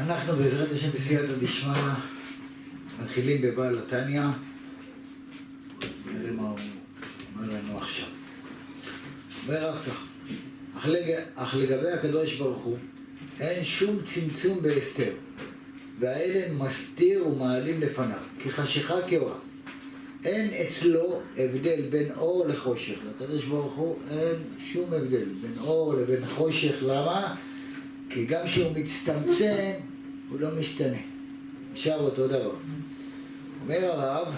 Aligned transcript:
אנחנו 0.00 0.32
בעזרת 0.36 0.72
השם 0.72 0.90
בסייעתא 0.90 1.32
דשמיא 1.40 1.74
מתחילים 3.02 3.42
בבעל 3.42 3.78
התניא 3.78 4.22
נראה 6.06 6.32
מה 6.32 6.42
הוא 6.42 6.58
אומר 7.36 7.54
לנו 7.54 7.78
עכשיו. 7.78 8.06
אומר 9.46 9.68
רק 9.68 9.82
כך, 9.82 10.04
אך. 10.76 10.88
אך 11.34 11.54
לגבי 11.54 11.90
הקדוש 11.90 12.34
ברוך 12.34 12.62
הוא 12.62 12.76
אין 13.40 13.64
שום 13.64 13.98
צמצום 14.06 14.62
בהסתר 14.62 15.12
והאלה 16.00 16.54
מסתיר 16.54 17.26
ומעלים 17.28 17.80
לפניו 17.80 18.18
כחשיכה 18.44 18.94
כאורה 19.08 19.36
אין 20.24 20.50
אצלו 20.50 21.22
הבדל 21.36 21.80
בין 21.90 22.12
אור 22.16 22.46
לחושך 22.48 22.98
לקדוש 23.10 23.44
ברוך 23.44 23.74
הוא 23.74 23.96
אין 24.10 24.36
שום 24.72 24.92
הבדל 24.92 25.28
בין 25.42 25.58
אור 25.60 25.94
לבין 25.94 26.24
חושך 26.26 26.74
למה? 26.82 27.34
כי 28.10 28.26
גם 28.26 28.46
כשהוא 28.46 28.72
מצטמצם 28.74 29.72
הוא 30.30 30.40
לא 30.40 30.48
משתנה 30.60 30.98
נשאר 31.74 32.00
אותו 32.00 32.28
דבר 32.28 32.54
אומר 33.62 33.84
הרב 33.84 34.34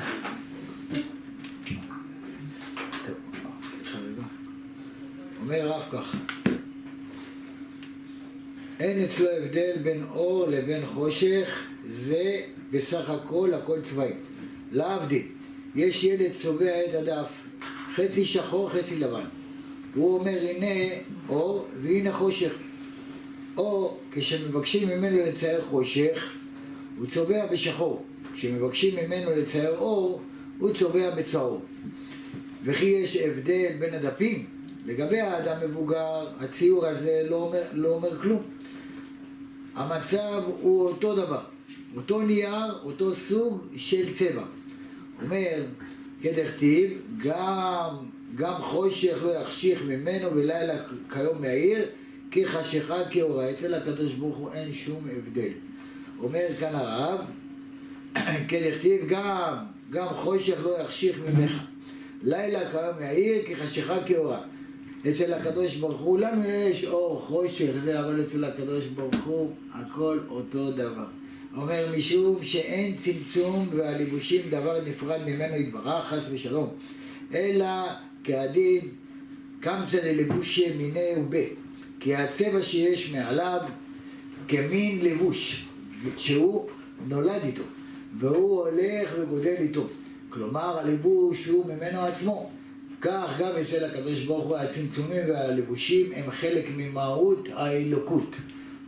אומר 5.40 5.62
הרב 5.62 5.82
ככה 5.92 6.18
אין 8.82 9.04
אצלו 9.04 9.26
הבדל 9.30 9.72
בין 9.82 10.04
אור 10.14 10.46
לבין 10.48 10.86
חושך, 10.86 11.66
זה 11.90 12.40
בסך 12.70 13.10
הכל 13.10 13.54
הכל 13.54 13.78
צבעים. 13.80 14.16
להבדיל, 14.72 15.26
יש 15.74 16.04
ילד 16.04 16.32
צובע 16.42 16.84
את 16.84 16.94
הדף, 16.94 17.28
חצי 17.94 18.24
שחור, 18.24 18.70
חצי 18.70 18.96
לבן. 18.96 19.24
הוא 19.94 20.18
אומר 20.18 20.38
הנה 20.50 20.94
אור 21.28 21.66
והנה 21.82 22.12
חושך. 22.12 22.52
או 23.56 23.96
כשמבקשים 24.12 24.88
ממנו 24.88 25.18
לצייר 25.18 25.62
חושך, 25.62 26.32
הוא 26.98 27.06
צובע 27.14 27.46
בשחור. 27.46 28.04
כשמבקשים 28.34 28.94
ממנו 28.96 29.30
לצייר 29.36 29.70
אור, 29.70 30.20
הוא 30.58 30.70
צובע 30.78 31.10
בצהוב. 31.14 31.62
וכי 32.64 32.84
יש 32.84 33.16
הבדל 33.16 33.72
בין 33.78 33.94
הדפים? 33.94 34.46
לגבי 34.86 35.20
האדם 35.20 35.70
מבוגר, 35.70 36.28
הציור 36.40 36.86
הזה 36.86 37.22
לא 37.30 37.36
אומר, 37.36 37.62
לא 37.72 37.88
אומר 37.88 38.18
כלום. 38.18 38.42
המצב 39.74 40.42
הוא 40.60 40.88
אותו 40.88 41.16
דבר, 41.16 41.42
אותו 41.96 42.22
נייר, 42.22 42.72
אותו 42.84 43.16
סוג 43.16 43.66
של 43.76 44.14
צבע. 44.14 44.44
אומר, 45.22 45.64
כדכתיב, 46.22 47.00
גם, 47.18 47.88
גם 48.34 48.62
חושך 48.62 49.18
לא 49.24 49.30
יחשיך 49.30 49.82
ממנו 49.86 50.32
ולילה 50.34 50.74
כיום 51.12 51.40
מהעיר, 51.40 51.78
כי 52.32 52.46
חשיכה 52.46 53.04
כאורה. 53.10 53.50
אצל 53.50 53.74
הקדוש 53.74 54.12
ברוך 54.12 54.36
הוא 54.36 54.52
אין 54.52 54.74
שום 54.74 55.06
הבדל. 55.16 55.52
אומר 56.20 56.46
כאן 56.60 56.74
הרב, 56.74 57.20
כדכתיב, 58.48 59.08
גם, 59.08 59.56
גם 59.90 60.06
חושך 60.06 60.64
לא 60.64 60.80
יחשיך 60.80 61.18
ממך. 61.18 61.52
לילה 62.22 62.70
כיום 62.70 63.00
מהעיר, 63.00 63.42
כי 63.46 63.56
חשיכה 63.56 64.04
כאורה. 64.04 64.40
אצל 65.10 65.32
הקדוש 65.32 65.76
ברוך 65.76 66.00
הוא, 66.00 66.18
לנו 66.18 66.44
יש 66.44 66.84
אור, 66.84 67.20
חושך, 67.20 67.70
זה, 67.84 68.00
אבל 68.00 68.20
אצל 68.20 68.44
הקדוש 68.44 68.86
ברוך 68.86 69.24
הוא 69.24 69.50
הכל 69.72 70.18
אותו 70.28 70.70
דבר. 70.70 71.06
אומר 71.56 71.86
משום 71.96 72.44
שאין 72.44 72.96
צמצום 72.96 73.68
והלבושים 73.76 74.42
דבר 74.50 74.78
נפרד 74.86 75.20
ממנו 75.26 75.56
יתברך, 75.56 76.04
חס 76.04 76.22
ושלום, 76.30 76.68
אלא 77.34 77.66
כעדין 78.24 78.80
קמצא 79.60 79.98
ללבוש 80.04 80.60
מיני 80.76 81.12
ובה, 81.18 81.61
כי 82.02 82.14
הצבע 82.14 82.62
שיש 82.62 83.12
מעליו 83.12 83.60
כמין 84.48 84.98
לבוש, 85.02 85.64
שהוא 86.16 86.68
נולד 87.08 87.40
איתו, 87.44 87.62
והוא 88.18 88.60
הולך 88.60 89.14
וגודל 89.20 89.54
איתו. 89.58 89.86
כלומר 90.28 90.78
הלבוש 90.78 91.46
הוא 91.46 91.66
ממנו 91.66 92.00
עצמו. 92.00 92.50
כך 93.00 93.36
גם 93.40 93.50
אצל 93.62 93.84
הקדוש 93.84 94.20
ברוך 94.20 94.44
הוא 94.44 94.56
הצמצומים 94.56 95.22
והלבושים 95.28 96.12
הם 96.14 96.30
חלק 96.30 96.64
ממהות 96.76 97.48
האלוקות. 97.52 98.36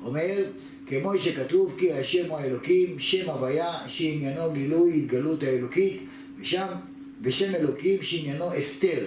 אומר, 0.05 0.45
כמו 0.87 1.19
שכתוב 1.19 1.75
כי 1.79 1.93
השם 1.93 2.31
הוא 2.31 2.39
האלוקים, 2.39 3.01
שם 3.01 3.31
הוויה 3.31 3.73
שעניינו 3.87 4.53
גילוי 4.53 4.99
התגלות 4.99 5.43
האלוקית, 5.43 6.03
ושם 6.41 6.67
בשם 7.21 7.55
אלוקים 7.55 8.03
שעניינו 8.03 8.59
אסתר. 8.59 9.07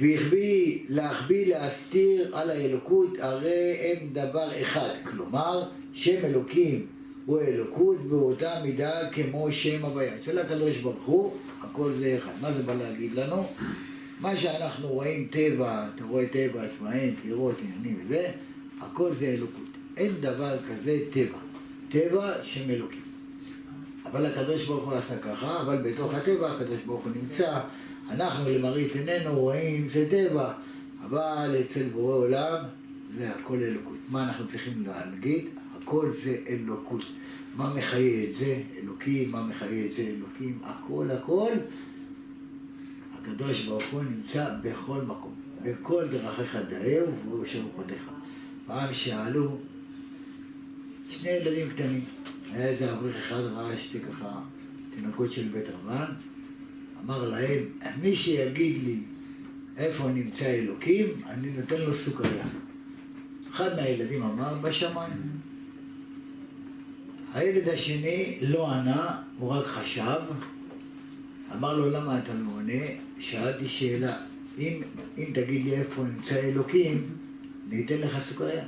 והחביא, 0.00 0.78
להחביא, 0.88 1.46
להסתיר 1.46 2.36
על 2.36 2.50
האלוקות, 2.50 3.18
הרי 3.18 3.76
הם 3.80 4.08
דבר 4.12 4.62
אחד. 4.62 4.90
כלומר, 5.04 5.68
שם 5.94 6.24
אלוקים 6.24 6.86
הוא 7.26 7.40
אלוקות 7.40 7.96
באותה 8.08 8.50
מידה 8.62 9.10
כמו 9.10 9.52
שם 9.52 9.84
הוויה. 9.84 10.14
אצל 10.16 10.38
הקדוש 10.38 10.76
ברוך 10.76 11.04
הוא 11.04 11.32
הכל 11.60 11.92
זה 11.98 12.18
אחד. 12.18 12.32
מה 12.40 12.52
זה 12.52 12.62
בא 12.62 12.74
להגיד 12.74 13.12
לנו? 13.14 13.46
מה 14.20 14.36
שאנחנו 14.36 14.88
רואים 14.88 15.28
טבע, 15.30 15.86
אתה 15.94 16.04
רואה 16.04 16.26
טבע, 16.26 16.68
צבעים, 16.78 17.14
קירות, 17.22 17.54
עניינים 17.62 18.04
וזה, 18.06 18.30
הכל 18.80 19.14
זה 19.14 19.26
אלוקות. 19.26 19.64
אין 19.96 20.12
דבר 20.20 20.56
כזה 20.58 20.98
טבע. 21.10 21.38
טבע 21.88 22.32
שם 22.42 22.70
אלוקים. 22.70 23.00
אבל 24.04 24.26
הקדוש 24.26 24.64
ברוך 24.64 24.84
הוא 24.84 24.94
עשה 24.94 25.18
ככה, 25.18 25.60
אבל 25.60 25.76
בתוך 25.82 26.14
הטבע 26.14 26.52
הקדוש 26.52 26.78
ברוך 26.86 27.04
הוא 27.04 27.12
נמצא. 27.22 27.60
אנחנו 28.10 28.50
למראית 28.50 28.94
עינינו 28.94 29.40
רואים 29.40 29.88
זה 29.92 30.06
טבע, 30.10 30.52
אבל 31.04 31.56
אצל 31.60 31.82
בורא 31.88 32.14
עולם 32.14 32.64
זה 33.18 33.30
הכל 33.30 33.56
אלוקות. 33.62 33.98
מה 34.08 34.24
אנחנו 34.24 34.48
צריכים 34.48 34.86
להגיד? 34.86 35.46
הכל 35.76 36.12
זה 36.24 36.36
אלוקות. 36.48 37.04
מה 37.56 37.74
מחיה 37.74 38.24
את 38.24 38.36
זה? 38.36 38.62
אלוקים, 38.82 39.32
מה 39.32 39.42
מחיה 39.42 39.86
את 39.86 39.92
זה? 39.92 40.02
אלוקים, 40.02 40.58
הכל 40.64 41.10
הכל. 41.10 41.52
הקדוש 43.18 43.60
ברוך 43.60 43.84
הוא 43.90 44.02
נמצא 44.02 44.54
בכל 44.62 45.02
מקום. 45.02 45.34
בכל 45.62 46.04
דרכיך 46.08 46.58
דאהו 46.70 47.06
ובראש 47.26 47.56
רוחותיך. 47.56 48.10
פעם 48.66 48.94
שאלו 48.94 49.58
שני 51.10 51.30
ילדים 51.30 51.70
קטנים, 51.70 52.04
היה 52.52 52.68
איזה 52.68 52.92
אברך 52.92 53.16
אחד 53.16 53.40
ראה 53.40 53.76
שתי 53.76 54.00
ככה 54.00 54.40
תינוקות 54.94 55.32
של 55.32 55.48
בית 55.48 55.64
רבן, 55.68 56.04
אמר 57.04 57.28
להם, 57.28 57.64
מי 58.02 58.16
שיגיד 58.16 58.84
לי 58.84 58.98
איפה 59.76 60.08
נמצא 60.08 60.44
אלוקים, 60.44 61.06
אני 61.26 61.50
נותן 61.50 61.80
לו 61.80 61.94
סוכריה. 61.94 62.46
אחד 63.50 63.76
מהילדים 63.76 64.22
אמר, 64.22 64.54
בשמיים. 64.54 65.12
הילד 67.34 67.68
השני 67.68 68.38
לא 68.42 68.70
ענה, 68.70 69.22
הוא 69.38 69.50
רק 69.50 69.64
חשב, 69.64 70.20
אמר 71.54 71.76
לו, 71.76 71.90
למה 71.90 72.18
אתה 72.18 72.34
לא 72.34 72.50
עונה? 72.54 72.82
שאלתי 73.20 73.68
שאלה, 73.68 74.16
אם, 74.58 74.82
אם 75.18 75.24
תגיד 75.34 75.64
לי 75.64 75.74
איפה 75.74 76.02
נמצא 76.02 76.34
אלוקים, 76.34 77.08
אני 77.68 77.84
אתן 77.84 77.98
לך 77.98 78.20
סוכריה. 78.20 78.64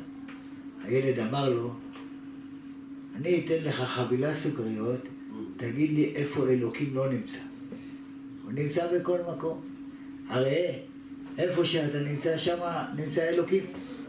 הילד 0.85 1.19
אמר 1.19 1.49
לו, 1.49 1.75
אני 3.17 3.43
אתן 3.45 3.65
לך 3.65 3.81
חבילה 3.81 4.35
סוכריות, 4.35 5.01
תגיד 5.57 5.91
לי 5.91 6.05
איפה 6.05 6.49
אלוקים 6.49 6.95
לא 6.95 7.13
נמצא. 7.13 7.46
הוא 8.47 8.53
נמצא 8.55 8.99
בכל 8.99 9.19
מקום. 9.35 9.61
הרי 10.29 10.67
איפה 11.39 11.65
שאתה 11.65 11.99
נמצא 12.01 12.37
שם, 12.37 12.59
נמצא 12.97 13.29
אלוקים. 13.29 13.67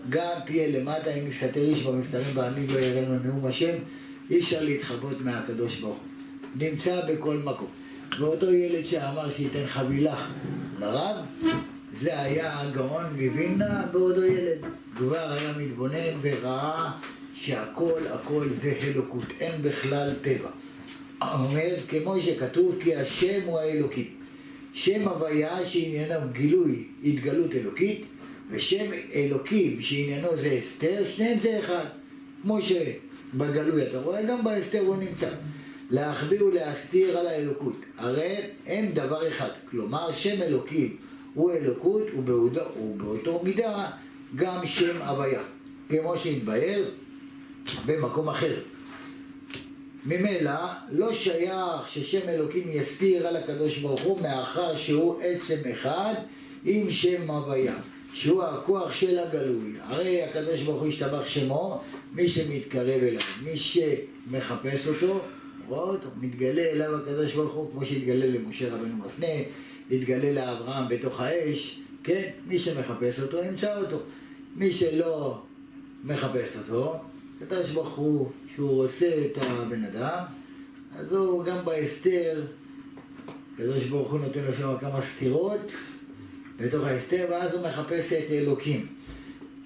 גם 0.09 0.31
תהיה 0.45 0.79
למטה, 0.79 1.13
אם 1.13 1.31
יסתר 1.31 1.61
איש 1.61 1.83
במסתרים 1.83 2.35
בעמים 2.35 2.67
לא 2.69 2.79
יראה 2.79 3.01
לנו 3.01 3.23
נאום 3.23 3.45
השם, 3.45 3.75
אי 4.29 4.39
אפשר 4.39 4.63
להתחבות 4.63 5.21
מהקדוש 5.21 5.79
ברוך 5.79 5.97
הוא. 5.97 6.03
נמצא 6.55 7.01
בכל 7.07 7.37
מקום. 7.37 7.67
ואותו 8.19 8.53
ילד 8.53 8.85
שאמר 8.85 9.31
שייתן 9.31 9.65
חבילה 9.65 10.27
לרב, 10.79 11.15
זה 11.99 12.21
היה 12.21 12.59
הגאון 12.59 13.03
מווילנה 13.11 13.85
באותו 13.91 14.25
ילד. 14.25 14.57
כבר 14.97 15.31
היה 15.31 15.53
מתבונן 15.57 16.17
וראה 16.21 16.91
שהכל 17.33 18.01
הכל 18.13 18.47
זה 18.61 18.73
אלוקות, 18.83 19.25
אין 19.39 19.61
בכלל 19.61 20.13
טבע. 20.21 20.49
אומר, 21.21 21.75
כמו 21.87 22.21
שכתוב, 22.21 22.75
כי 22.83 22.95
השם 22.95 23.39
הוא 23.45 23.59
האלוקי. 23.59 24.16
שם 24.73 25.07
הוויה 25.07 25.65
שעניינו 25.65 26.29
גילוי 26.31 26.83
התגלות 27.03 27.55
אלוקית, 27.55 28.05
ושם 28.51 28.85
אלוקים 29.13 29.81
שעניינו 29.81 30.27
זה 30.37 30.59
אסתר, 30.63 31.05
שניהם 31.15 31.39
זה 31.39 31.59
אחד. 31.59 31.85
כמו 32.41 32.59
שבגלוי 32.61 33.87
אתה 33.87 33.99
רואה, 33.99 34.23
גם 34.23 34.43
באסתר 34.43 34.79
הוא 34.79 34.95
נמצא. 34.97 35.29
להחביא 35.89 36.43
ולהסתיר 36.43 37.17
על 37.17 37.27
האלוקות. 37.27 37.75
הרי 37.97 38.35
הם 38.65 38.85
דבר 38.93 39.27
אחד. 39.27 39.49
כלומר, 39.69 40.11
שם 40.11 40.41
אלוקים 40.41 40.95
הוא 41.33 41.51
אלוקות, 41.51 42.03
ובאותו 42.17 43.41
מידה 43.43 43.89
גם 44.35 44.65
שם 44.65 45.01
הוויה. 45.01 45.41
כמו 45.89 46.17
שהתבהר 46.17 46.83
במקום 47.85 48.29
אחר. 48.29 48.55
ממילא 50.07 50.51
לא 50.91 51.13
שייך 51.13 51.87
ששם 51.87 52.29
אלוקים 52.29 52.63
יסתיר 52.71 53.27
על 53.27 53.35
הקדוש 53.35 53.77
ברוך 53.77 54.01
הוא 54.01 54.21
מאחר 54.21 54.77
שהוא 54.77 55.21
עצם 55.21 55.57
אחד 55.71 56.13
עם 56.65 56.91
שם 56.91 57.31
הוויה 57.31 57.75
שהוא 58.13 58.43
הכוח 58.43 58.93
של 58.93 59.19
הגלוי 59.19 59.73
הרי 59.83 60.23
הקדוש 60.23 60.61
ברוך 60.61 60.81
הוא 60.81 60.87
השתבח 60.87 61.27
שמו 61.27 61.81
מי 62.13 62.29
שמתקרב 62.29 63.03
אליו, 63.03 63.21
מי 63.43 63.57
שמחפש 63.57 64.87
אותו, 64.87 65.19
רואה 65.67 65.81
אותו, 65.81 66.09
מתגלה 66.21 66.61
אליו 66.61 66.95
הקדוש 66.95 67.33
ברוך 67.33 67.53
הוא 67.53 67.71
כמו 67.71 67.85
שהתגלה 67.85 68.25
למשה 68.25 68.73
רבנו 68.73 69.03
בסנה, 69.03 69.27
התגלה 69.91 70.31
לאברהם 70.33 70.87
בתוך 70.89 71.21
האש, 71.21 71.79
כן? 72.03 72.29
מי 72.47 72.59
שמחפש 72.59 73.19
אותו 73.19 73.43
ימצא 73.43 73.79
אותו. 73.79 73.97
מי 74.55 74.71
שלא 74.71 75.41
מחפש 76.03 76.57
אותו, 76.57 76.99
הקדוש 77.41 77.71
ברוך 77.71 77.95
הוא, 77.95 78.31
שהוא 78.55 78.83
רוצה 78.83 79.25
את 79.25 79.37
הבן 79.41 79.83
אדם, 79.83 80.23
אז 80.95 81.13
הוא 81.13 81.43
גם 81.43 81.65
בהסתר, 81.65 82.45
הקדוש 83.53 83.83
ברוך 83.83 84.11
הוא 84.11 84.19
נותן 84.19 84.43
לו 84.43 84.53
שם 84.53 84.77
כמה 84.79 85.01
סתירות 85.01 85.71
בתוך 86.57 86.85
ההסתר, 86.85 87.25
ואז 87.29 87.53
הוא 87.53 87.67
מחפש 87.67 88.13
את 88.13 88.31
אלוקים, 88.31 88.87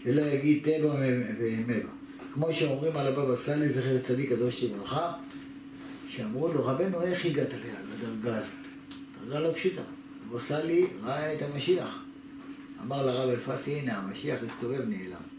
שלא 0.03 0.21
יגיד 0.21 0.63
טבע 0.63 0.95
ומבע. 1.39 1.89
כמו 2.33 2.53
שאומרים 2.53 2.97
על 2.97 3.07
הבבא 3.07 3.38
סאלי, 3.38 3.69
זכר 3.69 3.97
צדיק 4.03 4.29
קדוש 4.29 4.63
לברכה, 4.63 5.13
שאמרו 6.07 6.53
לו, 6.53 6.65
רבנו, 6.65 7.01
איך 7.01 7.25
הגעת 7.25 7.50
לדרגה 7.94 8.38
הזאת? 8.38 8.50
דרגה 9.25 9.39
לא 9.39 9.53
פשוטה. 9.53 9.81
הבבא 10.27 10.39
סאלי 10.44 10.88
ראה 11.03 11.33
את 11.33 11.41
המשיח. 11.41 12.03
אמר 12.85 13.06
לרב 13.06 13.29
אלפסי, 13.29 13.71
הנה 13.71 13.97
המשיח 13.97 14.39
הסתובב 14.47 14.81
נעלם. 14.88 15.31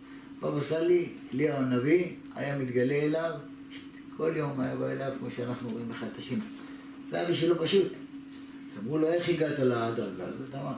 בבא 0.43 0.63
סאלי, 0.63 1.09
אליהו 1.35 1.57
הנביא, 1.57 2.07
היה 2.35 2.59
מתגלה 2.59 2.95
אליו, 2.95 3.31
כל 4.17 4.33
יום 4.37 4.61
היה 4.61 4.77
בא 4.77 4.91
אליו 4.91 5.13
כמו 5.19 5.29
שאנחנו 5.37 5.71
רואים 5.71 5.91
אחד 5.91 6.07
את 6.13 6.19
השני. 6.19 6.39
זה 7.11 7.17
היה 7.17 7.31
בשבילו 7.31 7.63
פשוט. 7.63 7.87
אז 8.73 8.79
אמרו 8.85 8.99
לו, 8.99 9.07
איך 9.07 9.29
הגעת 9.29 9.59
לדרגה 9.59 10.25
הזאת? 10.25 10.55
אמר, 10.55 10.73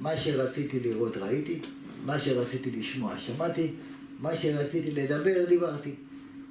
מה 0.00 0.16
שרציתי 0.16 0.80
לראות 0.80 1.16
ראיתי, 1.16 1.60
מה 2.04 2.20
שרציתי 2.20 2.70
לשמוע 2.70 3.18
שמעתי, 3.18 3.70
מה 4.18 4.36
שרציתי 4.36 4.90
לדבר 4.90 5.44
דיברתי. 5.48 5.94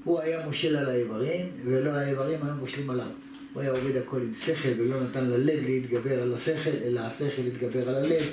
הוא 0.04 0.19
היה 0.19 0.46
מושל 0.46 0.78
על 0.78 0.90
האיברים, 0.90 1.46
ולא 1.66 1.90
האיברים 1.90 2.40
היו 2.44 2.56
מושלים 2.56 2.90
עליו. 2.90 3.08
הוא 3.54 3.62
היה 3.62 3.72
עובד 3.72 3.96
הכל 3.96 4.22
עם 4.22 4.34
שכל, 4.40 4.81
ולא 4.81 5.04
נתן 5.04 5.25
ללב 5.25 5.64
להתגבר 5.64 6.22
על 6.22 6.34
השכל, 6.34 6.78
אלא 6.86 7.00
השכל 7.00 7.42
להתגבר 7.42 7.90
על 7.90 7.96
הלב. 7.96 8.24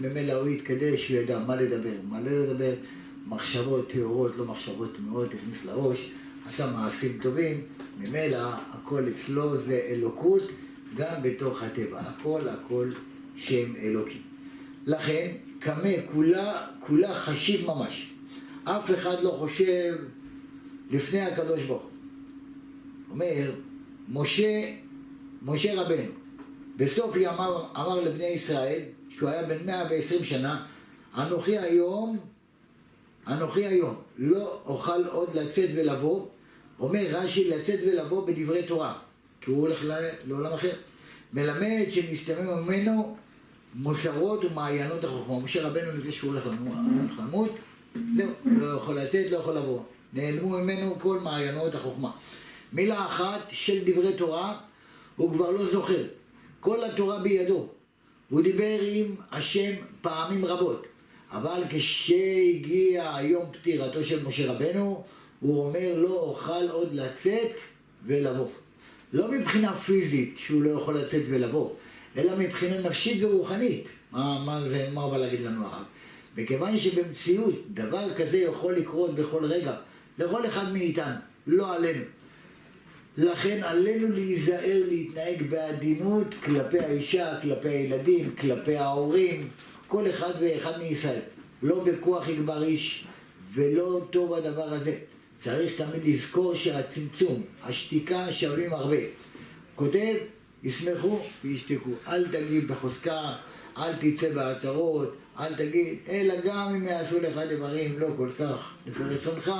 ממילא 0.00 0.32
הוא 0.32 0.48
התקדש, 0.48 1.08
הוא 1.08 1.16
ידע 1.16 1.38
מה 1.38 1.56
לדבר, 1.56 1.94
מה 2.08 2.20
לא 2.20 2.30
לדבר, 2.30 2.72
מחשבות 3.26 3.90
טהורות, 3.90 4.36
לא 4.36 4.44
מחשבות 4.44 4.96
טמאות, 4.96 5.28
הכניס 5.34 5.64
לראש, 5.64 6.10
עשה 6.46 6.70
מעשים 6.70 7.18
טובים, 7.22 7.60
ממילא 7.98 8.38
הכל 8.70 9.08
אצלו 9.08 9.56
זה 9.56 9.80
אלוקות, 9.88 10.42
גם 10.96 11.22
בתוך 11.22 11.62
הטבע, 11.62 12.00
הכל 12.00 12.48
הכל 12.48 12.92
שם 13.36 13.76
אלוקי. 13.76 14.18
לכן, 14.86 15.32
קמא 15.58 15.92
כולה, 16.12 16.66
כולה 16.80 17.14
חשיב 17.14 17.66
ממש. 17.66 18.12
אף 18.64 18.90
אחד 18.90 19.22
לא 19.22 19.30
חושב 19.30 19.96
לפני 20.90 21.20
הקדוש 21.20 21.62
ברוך 21.62 21.82
הוא. 21.82 21.90
אומר, 23.10 23.50
משה, 24.08 24.74
משה 25.42 25.80
רבנו, 25.80 26.10
בסוף 26.76 27.16
ימיו 27.16 27.60
אמר 27.76 28.00
לבני 28.00 28.24
ישראל, 28.26 28.80
שהוא 29.08 29.28
היה 29.28 29.42
בן 29.42 29.66
120 29.66 30.24
שנה, 30.24 30.64
אנוכי 31.18 31.58
היום, 31.58 32.18
אנוכי 33.28 33.66
היום, 33.66 33.94
לא 34.18 34.60
אוכל 34.66 35.06
עוד 35.06 35.34
לצאת 35.34 35.70
ולבוא, 35.74 36.26
אומר 36.80 37.06
רש"י 37.10 37.48
לצאת 37.48 37.80
ולבוא 37.86 38.26
בדברי 38.26 38.62
תורה, 38.62 38.94
כי 39.40 39.50
הוא 39.50 39.60
הולך 39.60 39.84
לעולם 40.26 40.52
אחר. 40.52 40.72
מלמד 41.32 41.84
שנסתמם 41.90 42.66
ממנו 42.66 43.16
מוסרות 43.74 44.44
ומעיינות 44.44 45.04
החוכמה. 45.04 45.40
משה 45.40 45.66
רבנו 45.68 45.98
לפני 45.98 46.12
שהוא 46.12 46.30
הולך 46.30 46.46
למות, 47.18 47.50
זהו, 48.12 48.30
לא 48.44 48.66
יכול 48.66 48.98
לצאת, 48.98 49.30
לא 49.30 49.36
יכול 49.36 49.54
לבוא. 49.54 49.80
נעלמו 50.12 50.48
ממנו 50.48 50.96
כל 51.00 51.20
מעיינות 51.20 51.74
החוכמה. 51.74 52.10
מילה 52.72 53.04
אחת 53.04 53.40
של 53.52 53.78
דברי 53.84 54.12
תורה, 54.12 54.60
הוא 55.16 55.32
כבר 55.34 55.50
לא 55.50 55.66
זוכר. 55.66 56.04
כל 56.60 56.84
התורה 56.84 57.18
בידו. 57.18 57.68
הוא 58.30 58.42
דיבר 58.42 58.78
עם 58.82 59.14
השם 59.32 59.72
פעמים 60.02 60.44
רבות, 60.44 60.86
אבל 61.32 61.62
כשהגיע 61.70 63.16
יום 63.22 63.44
פטירתו 63.52 64.04
של 64.04 64.24
משה 64.24 64.52
רבנו, 64.52 65.04
הוא 65.40 65.66
אומר 65.66 65.94
לא 65.96 66.08
אוכל 66.08 66.68
עוד 66.70 66.94
לצאת 66.94 67.52
ולבוא. 68.06 68.48
לא 69.12 69.30
מבחינה 69.30 69.76
פיזית 69.76 70.34
שהוא 70.38 70.62
לא 70.62 70.70
יכול 70.70 70.98
לצאת 70.98 71.22
ולבוא, 71.30 71.70
אלא 72.16 72.32
מבחינה 72.38 72.80
נפשית 72.80 73.24
ורוחנית. 73.24 73.84
מה, 74.12 74.42
מה 74.46 74.68
זה, 74.68 74.88
מה 74.92 75.08
בא 75.08 75.18
להגיד 75.18 75.40
לנו 75.40 75.66
הרב? 75.66 75.84
מכיוון 76.36 76.76
שבמציאות 76.76 77.54
דבר 77.74 78.14
כזה 78.14 78.38
יכול 78.38 78.74
לקרות 78.76 79.14
בכל 79.14 79.44
רגע, 79.44 79.74
לכל 80.18 80.46
אחד 80.46 80.72
מאיתנו, 80.72 81.14
לא 81.46 81.76
עלינו. 81.76 82.04
לכן 83.16 83.60
עלינו 83.62 84.14
להיזהר 84.14 84.82
להתנהג 84.88 85.42
בעדינות 85.50 86.26
כלפי 86.44 86.78
האישה, 86.78 87.40
כלפי 87.42 87.68
הילדים, 87.68 88.34
כלפי 88.36 88.76
ההורים, 88.76 89.48
כל 89.92 90.10
אחד 90.10 90.32
ואחד 90.40 90.78
מישראל. 90.78 91.20
לא 91.62 91.84
בכוח 91.84 92.28
יגבר 92.28 92.62
איש, 92.62 93.04
ולא 93.54 94.00
טוב 94.10 94.34
הדבר 94.34 94.64
הזה. 94.64 94.98
צריך 95.40 95.72
תמיד 95.76 96.04
לזכור 96.04 96.54
שהצמצום, 96.56 97.42
השתיקה 97.62 98.32
שווים 98.32 98.72
הרבה. 98.72 98.96
כותב, 99.74 100.14
ישמחו 100.62 101.18
וישתקו. 101.44 101.90
אל 102.08 102.28
תגיד 102.28 102.68
בחוזקה, 102.68 103.34
אל 103.78 103.92
תצא 104.00 104.32
בהצהרות, 104.34 105.16
אל 105.40 105.54
תגיד, 105.54 105.98
אלא 106.08 106.34
גם 106.44 106.74
אם 106.74 106.86
יעשו 106.86 107.20
לך 107.20 107.40
דברים 107.50 107.98
לא 107.98 108.08
כל 108.16 108.30
כך 108.38 108.74
לפי 108.86 109.02
רצונך, 109.02 109.52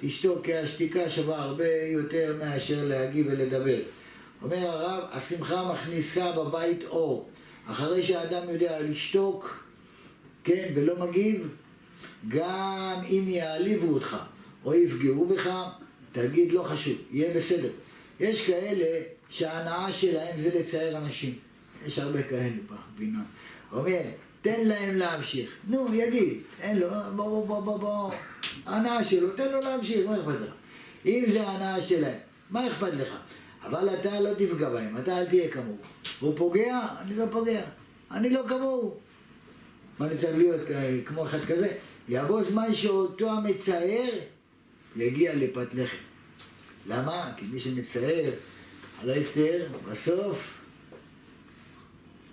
תשתוק, 0.00 0.44
כי 0.44 0.54
השתיקה 0.54 1.10
שווה 1.10 1.42
הרבה 1.42 1.74
יותר 1.92 2.36
מאשר 2.38 2.84
להגיב 2.84 3.26
ולדבר. 3.30 3.78
אומר 4.42 4.56
הרב, 4.56 5.04
השמחה 5.12 5.72
מכניסה 5.72 6.32
בבית 6.32 6.84
אור. 6.84 7.30
אחרי 7.70 8.02
שהאדם 8.02 8.50
יודע 8.50 8.80
לשתוק, 8.80 9.64
כן, 10.44 10.72
ולא 10.74 11.06
מגיב, 11.06 11.48
גם 12.28 12.94
אם 13.08 13.24
יעליבו 13.26 13.94
אותך 13.94 14.16
או 14.64 14.74
יפגעו 14.74 15.26
בך, 15.26 15.50
תגיד 16.12 16.52
לא 16.52 16.62
חשוב, 16.62 16.96
יהיה 17.10 17.36
בסדר. 17.36 17.70
יש 18.20 18.46
כאלה 18.46 19.02
שההנאה 19.28 19.92
שלהם 19.92 20.40
זה 20.40 20.58
לצייר 20.58 20.98
אנשים. 20.98 21.34
יש 21.86 21.98
הרבה 21.98 22.22
כאלה 22.22 22.50
בבינה. 22.96 23.22
אומר, 23.72 24.00
תן 24.42 24.66
להם 24.66 24.96
להמשיך. 24.96 25.50
נו, 25.68 25.94
יגיד, 25.94 26.38
תן 26.62 26.76
לו, 26.76 26.88
בוא, 27.16 27.46
בוא, 27.46 27.60
בוא, 27.60 27.76
בוא. 27.76 28.12
ההנאה 28.66 29.04
שלו, 29.04 29.36
תן 29.36 29.52
לו 29.52 29.60
להמשיך, 29.60 30.06
מה 30.06 30.16
אכפת 30.16 30.40
לך? 30.40 30.52
אם 31.06 31.24
זה 31.32 31.46
ההנאה 31.46 31.82
שלהם, 31.82 32.18
מה 32.50 32.66
אכפת 32.66 32.92
לך? 32.94 33.16
אבל 33.62 33.94
אתה 33.94 34.20
לא 34.20 34.34
תפגע 34.34 34.70
בהם, 34.70 34.96
אתה 34.96 35.18
אל 35.18 35.26
תהיה 35.26 35.50
כמוהו. 35.50 35.76
הוא 36.20 36.36
פוגע, 36.36 36.80
אני 37.00 37.14
לא 37.14 37.24
פוגע. 37.32 37.62
אני 38.10 38.30
לא 38.30 38.42
כמוהו. 38.48 38.94
מה 39.98 40.06
אני 40.06 40.16
צריך 40.16 40.36
להיות 40.36 40.60
כמו 41.04 41.26
אחד 41.26 41.44
כזה? 41.44 41.72
יבוא 42.08 42.42
זמן 42.42 42.74
שאותו 42.74 43.30
המצער 43.30 44.08
יגיע 44.96 45.34
לפת 45.34 45.74
לחם. 45.74 45.96
למה? 46.86 47.32
כי 47.36 47.44
מי 47.52 47.60
שמצער 47.60 48.30
על 49.00 49.10
ההסתר, 49.10 49.66
בסוף 49.90 50.54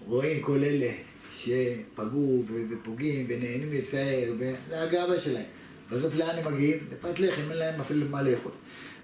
רואים 0.06 0.42
כל 0.42 0.58
אלה 0.64 0.92
שפגעו 1.34 2.44
ופוגעים 2.70 3.26
ונהנים 3.30 3.74
לצייר, 3.74 4.36
זה 4.70 4.82
הגאווה 4.82 5.20
שלהם. 5.20 5.46
בסוף 5.92 6.16
לאן 6.16 6.38
הם 6.38 6.54
מגיעים? 6.54 6.88
לפת 6.92 7.20
לחם, 7.20 7.42
אין 7.50 7.58
להם 7.58 7.82
אפילו 7.82 8.06
מה 8.10 8.22
לאכול. 8.22 8.52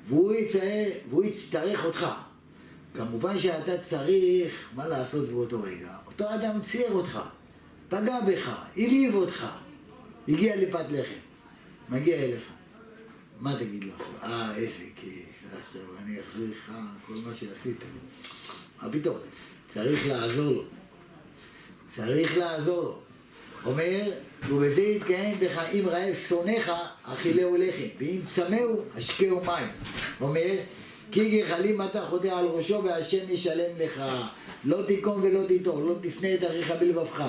והוא 0.07 0.33
יצייר, 0.33 0.91
והוא 1.09 1.23
יצטרך 1.23 1.85
אותך. 1.85 2.07
כמובן 2.93 3.39
שאתה 3.39 3.77
צריך 3.77 4.69
מה 4.75 4.87
לעשות 4.87 5.29
באותו 5.29 5.61
רגע. 5.61 5.97
אותו 6.05 6.35
אדם 6.35 6.61
צייר 6.61 6.91
אותך, 6.91 7.19
פגע 7.89 8.19
בך, 8.27 8.59
העליב 8.75 9.15
אותך, 9.15 9.45
הגיע 10.27 10.55
לפת 10.55 10.85
לחם, 10.91 11.19
מגיע 11.89 12.15
אליך. 12.15 12.43
מה 13.39 13.55
תגיד 13.59 13.83
לו? 13.83 13.93
אה, 14.23 14.55
איזה 14.55 14.83
כיף, 14.95 15.25
עכשיו 15.63 15.81
אני 16.03 16.19
אחזיר 16.21 16.51
לך 16.51 16.71
כל 17.07 17.13
מה 17.13 17.35
שעשית. 17.35 17.77
מה 18.81 18.89
פתאום? 18.91 19.17
צריך 19.67 20.07
לעזור 20.07 20.53
לו. 20.53 20.63
צריך 21.95 22.37
לעזור 22.37 22.83
לו. 22.83 23.02
אומר, 23.65 24.11
ובזה 24.49 24.81
יתקיים 24.81 25.37
בך 25.39 25.61
אם 25.73 25.83
רעב 25.87 26.15
שונאיך, 26.27 26.71
אכילהו 27.03 27.57
לחם, 27.57 27.87
ואם 27.99 28.19
צמאו, 28.27 28.81
השקהו 28.95 29.45
מים. 29.45 29.67
אומר, 30.21 30.55
כי 31.11 31.41
גחלים 31.41 31.81
אתה 31.81 32.01
חוטא 32.01 32.27
על 32.27 32.45
ראשו 32.45 32.83
והשם 32.83 33.29
ישלם 33.29 33.71
לך. 33.79 34.03
לא 34.65 34.81
תיקום 34.87 35.23
ולא 35.23 35.47
תיטור, 35.47 35.81
לא 35.81 35.95
תשנא 36.01 36.33
את 36.33 36.43
אחיך 36.43 36.73
בלבבך. 36.79 37.23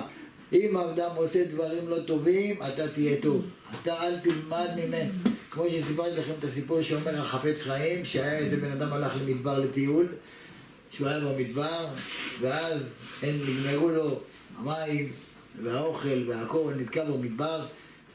אם 0.52 0.76
אדם 0.76 1.10
עושה 1.16 1.44
דברים 1.44 1.88
לא 1.88 1.98
טובים, 2.06 2.62
אתה 2.62 2.88
תהיה 2.88 3.16
טוב. 3.22 3.42
אתה 3.82 4.02
אל 4.02 4.18
תלמד 4.18 4.68
ממנו. 4.76 5.12
כמו 5.50 5.64
שסיפרתי 5.68 6.16
לכם 6.16 6.32
את 6.38 6.44
הסיפור 6.44 6.82
שאומר 6.82 7.20
החפץ 7.20 7.62
חיים, 7.62 8.04
שהיה 8.04 8.38
איזה 8.38 8.56
בן 8.56 8.70
אדם 8.70 8.92
הלך 8.92 9.12
למדבר 9.22 9.58
לטיול, 9.58 10.06
שהוא 10.90 11.08
היה 11.08 11.20
במדבר, 11.20 11.86
ואז 12.40 12.82
הם 13.22 13.34
נגמרו 13.46 13.88
לו 13.88 14.20
המים 14.58 15.12
והאוכל 15.62 16.28
והכל 16.28 16.72
נתקע 16.76 17.04
במדבר, 17.04 17.66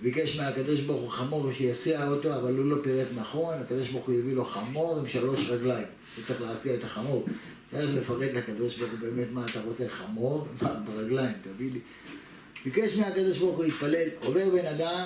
ביקש 0.01 0.39
מהקדוש 0.39 0.81
ברוך 0.81 1.01
הוא 1.01 1.09
חמור 1.09 1.51
שיסיע 1.53 2.07
אותו, 2.07 2.35
אבל 2.35 2.57
הוא 2.57 2.65
לא 2.65 2.75
פירט 2.83 3.07
נכון, 3.15 3.53
הקדוש 3.61 3.89
ברוך 3.89 4.05
הוא 4.05 4.15
הביא 4.19 4.35
לו 4.35 4.45
חמור 4.45 4.99
עם 4.99 5.07
שלוש 5.07 5.49
רגליים. 5.49 5.87
הוא 6.15 6.23
צריך 6.27 6.41
להסיע 6.41 6.75
את 6.75 6.83
החמור. 6.83 7.25
צריך 7.71 7.89
לפרט 7.95 8.33
לקדוש 8.33 8.77
ברוך 8.77 8.91
הוא 8.91 8.99
באמת 8.99 9.27
מה 9.31 9.45
אתה 9.51 9.61
רוצה, 9.61 9.89
חמור? 9.89 10.47
מה, 10.61 10.73
ברגליים, 10.85 11.33
תביא 11.41 11.71
לי. 11.71 11.79
ביקש 12.65 12.97
מהקדוש 12.97 13.37
ברוך 13.37 13.57
הוא 13.57 13.65
להתפלל, 13.65 14.07
עובר 14.23 14.49
בן 14.49 14.65
אדם 14.65 15.05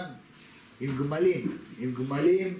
עם 0.81 0.97
גמלים, 0.97 1.57
עם 1.79 1.93
גמלים, 1.93 2.59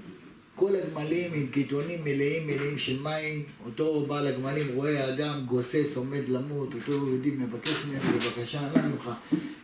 כל 0.56 0.76
הגמלים 0.76 1.32
עם 1.34 1.48
קיתונים 1.48 2.04
מלאים 2.04 2.48
מלאים 2.48 2.78
של 2.78 3.00
מים, 3.02 3.44
אותו 3.66 4.06
בעל 4.06 4.28
הגמלים 4.28 4.68
רואה 4.74 5.14
אדם 5.14 5.46
גוסס 5.46 5.98
עומד 5.98 6.30
למות, 6.30 6.74
אותו 6.74 6.92
יהודי 6.92 7.32
מבקש 7.32 7.86
ממנו 7.86 8.20
בבקשה, 8.20 8.60
אנא 8.60 8.88
ממך, 8.88 9.10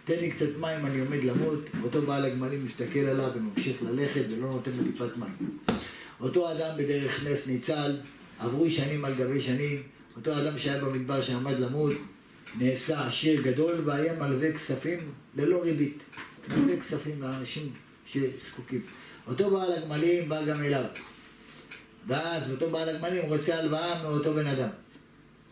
תן 0.05 0.15
לי 0.19 0.31
קצת 0.31 0.57
מים, 0.59 0.85
אני 0.85 0.99
עומד 0.99 1.23
למות, 1.23 1.59
אותו 1.83 2.01
בעל 2.01 2.25
הגמלים 2.25 2.65
מסתכל 2.65 2.99
עליו 2.99 3.29
וממשיך 3.35 3.83
ללכת 3.83 4.23
ולא 4.31 4.49
נותן 4.49 4.71
לו 4.77 4.83
טיפת 4.91 5.17
מים. 5.17 5.57
אותו 6.19 6.51
אדם 6.51 6.77
בדרך 6.77 7.23
נס 7.27 7.47
ניצל, 7.47 7.95
עברו 8.39 8.69
שנים 8.69 9.05
על 9.05 9.13
גבי 9.13 9.41
שנים, 9.41 9.83
אותו 10.15 10.37
אדם 10.41 10.57
שהיה 10.57 10.83
במדבר 10.83 11.21
שעמד 11.21 11.59
למות, 11.59 11.93
נעשה 12.59 13.07
עשיר 13.07 13.41
גדול 13.41 13.75
והיה 13.85 14.13
מלווה 14.19 14.53
כספים 14.53 14.99
ללא 15.35 15.61
ריבית. 15.63 15.97
מלווה 16.49 16.79
כספים 16.79 17.21
לאנשים 17.21 17.71
שזקוקים. 18.11 18.81
אותו 19.27 19.49
בעל 19.49 19.73
הגמלים 19.73 20.29
בא 20.29 20.45
גם 20.45 20.63
אליו. 20.63 20.83
ואז 22.07 22.51
אותו 22.51 22.71
בעל 22.71 22.89
הגמלים 22.89 23.25
רוצה 23.25 23.59
הלוואה 23.59 24.03
מאותו 24.03 24.33
בן 24.33 24.47
אדם. 24.47 24.69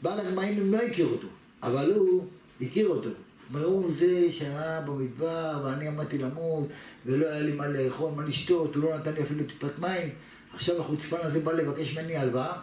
בעל 0.01 0.19
הגמלים 0.19 0.71
לא 0.71 0.77
הכיר 0.77 1.05
אותו, 1.05 1.27
אבל 1.63 1.91
הוא 1.91 2.27
הכיר 2.61 2.87
אותו. 2.87 3.09
הוא 3.53 3.91
זה 3.99 4.31
שהיה 4.31 4.81
במדבר 4.81 5.61
ואני 5.65 5.87
עמדתי 5.87 6.17
למות 6.17 6.67
ולא 7.05 7.25
היה 7.27 7.39
לי 7.39 7.53
מה 7.53 7.67
לאכול, 7.67 8.11
מה 8.15 8.25
לשתות, 8.25 8.75
הוא 8.75 8.83
לא 8.83 8.97
נתן 8.97 9.13
לי 9.13 9.23
אפילו 9.23 9.43
טיפת 9.43 9.79
מים. 9.79 10.09
עכשיו 10.53 10.81
החוצפן 10.81 11.17
הזה 11.21 11.39
בא 11.39 11.51
לבקש 11.51 11.97
ממני 11.97 12.17
הלוואה. 12.17 12.59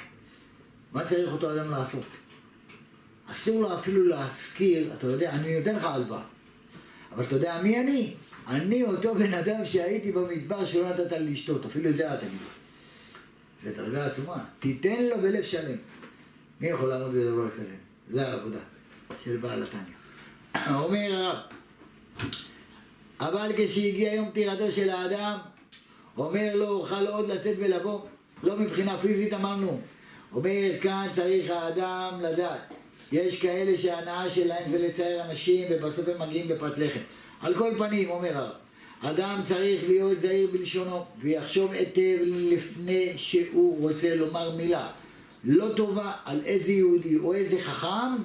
מה 0.92 1.04
צריך 1.04 1.32
אותו 1.32 1.52
אדם 1.52 1.70
לעשות? 1.70 2.04
אסור 3.30 3.62
לו 3.62 3.74
אפילו 3.74 4.04
להזכיר, 4.04 4.94
אתה 4.94 5.06
יודע, 5.06 5.30
אני 5.30 5.58
נותן 5.58 5.76
לך 5.76 5.84
הלוואה. 5.84 6.22
אבל 7.12 7.24
אתה 7.24 7.34
יודע 7.34 7.62
מי 7.62 7.80
אני? 7.80 8.14
אני 8.48 8.84
אותו 8.84 9.14
בן 9.14 9.34
אדם 9.34 9.64
שהייתי 9.64 10.12
במדבר 10.12 10.66
שלא 10.66 10.88
נתת 10.88 11.12
לי 11.12 11.32
לשתות, 11.32 11.66
אפילו 11.66 11.90
את 11.90 11.96
זה 11.96 12.12
אל 12.12 12.16
תגיד. 12.16 12.30
זה 13.62 13.76
דרגה 13.76 14.06
עצומה. 14.06 14.44
תיתן 14.58 15.04
לו 15.04 15.16
בלב 15.18 15.42
שלם. 15.42 15.76
מי 16.60 16.68
יכול 16.68 16.88
לעמוד 16.88 17.14
בדבר 17.14 17.50
כזה? 17.50 17.74
זה 18.10 18.28
העבודה 18.28 18.58
של 19.24 19.36
בעל 19.36 19.62
התניא. 19.62 20.74
אומר 20.74 21.14
הרב, 21.14 21.36
אבל 23.20 23.50
כשהגיע 23.56 24.14
יום 24.14 24.30
פטירתו 24.30 24.72
של 24.72 24.90
האדם, 24.90 25.38
אומר 26.16 26.50
לו, 26.54 26.68
אוכל 26.68 27.06
עוד 27.06 27.30
לצאת 27.30 27.56
ולבוא? 27.58 28.00
לא 28.42 28.56
מבחינה 28.56 28.98
פיזית 28.98 29.34
אמרנו. 29.34 29.80
אומר, 30.32 30.80
כאן 30.80 31.06
צריך 31.14 31.50
האדם 31.50 32.20
לדעת. 32.22 32.60
יש 33.12 33.42
כאלה 33.42 33.78
שההנאה 33.78 34.30
שלהם 34.30 34.70
זה 34.70 34.78
לצייר 34.78 35.24
אנשים 35.24 35.68
ובסוף 35.70 36.08
הם 36.08 36.28
מגיעים 36.28 36.48
בפת 36.48 36.78
לחם. 36.78 37.00
על 37.40 37.54
כל 37.54 37.72
פנים, 37.78 38.10
אומר 38.10 38.36
הרב, 38.36 38.52
אדם 39.00 39.40
צריך 39.44 39.88
להיות 39.88 40.20
זהיר 40.20 40.48
בלשונו 40.52 41.04
ויחשוב 41.22 41.72
היטב 41.72 42.18
לפני 42.26 43.12
שהוא 43.16 43.80
רוצה 43.80 44.14
לומר 44.14 44.56
מילה 44.56 44.90
לא 45.44 45.68
טובה 45.76 46.12
על 46.24 46.40
איזה 46.44 46.72
יהודי 46.72 47.18
או 47.18 47.34
איזה 47.34 47.62
חכם, 47.62 48.22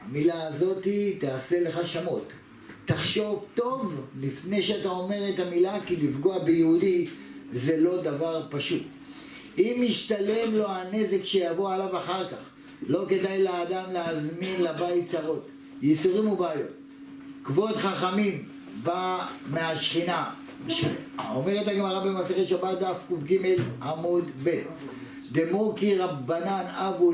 המילה 0.00 0.46
הזאת 0.46 0.86
תעשה 1.20 1.60
לך 1.60 1.86
שמות. 1.86 2.28
תחשוב 2.84 3.46
טוב 3.54 3.94
לפני 4.20 4.62
שאתה 4.62 4.88
אומר 4.88 5.28
את 5.34 5.40
המילה, 5.40 5.80
כי 5.86 5.96
לפגוע 5.96 6.38
ביהודי 6.38 7.08
זה 7.52 7.76
לא 7.76 8.02
דבר 8.02 8.46
פשוט. 8.50 8.82
אם 9.58 9.84
משתלם 9.88 10.54
לו 10.54 10.68
הנזק 10.68 11.24
שיבוא 11.24 11.74
עליו 11.74 11.98
אחר 11.98 12.28
כך, 12.28 12.36
לא 12.82 13.04
כדאי 13.08 13.42
לאדם 13.42 13.92
להזמין 13.92 14.62
לבית 14.62 15.08
צרות, 15.08 15.48
ייסורים 15.82 16.28
ובעיות. 16.28 16.77
כבוד 17.44 17.76
חכמים 17.76 18.44
בא 18.82 19.26
מהשכינה. 19.46 20.30
אומרת 21.34 21.68
הגמרא 21.68 22.04
במסכת 22.04 22.48
שבת 22.48 22.78
דף 22.78 22.96
קג 23.08 23.34
עמוד 23.82 24.24
ב' 24.44 24.60
דמו 25.32 25.74
כי 25.76 25.98
רבנן 25.98 26.64
אבו 26.66 27.12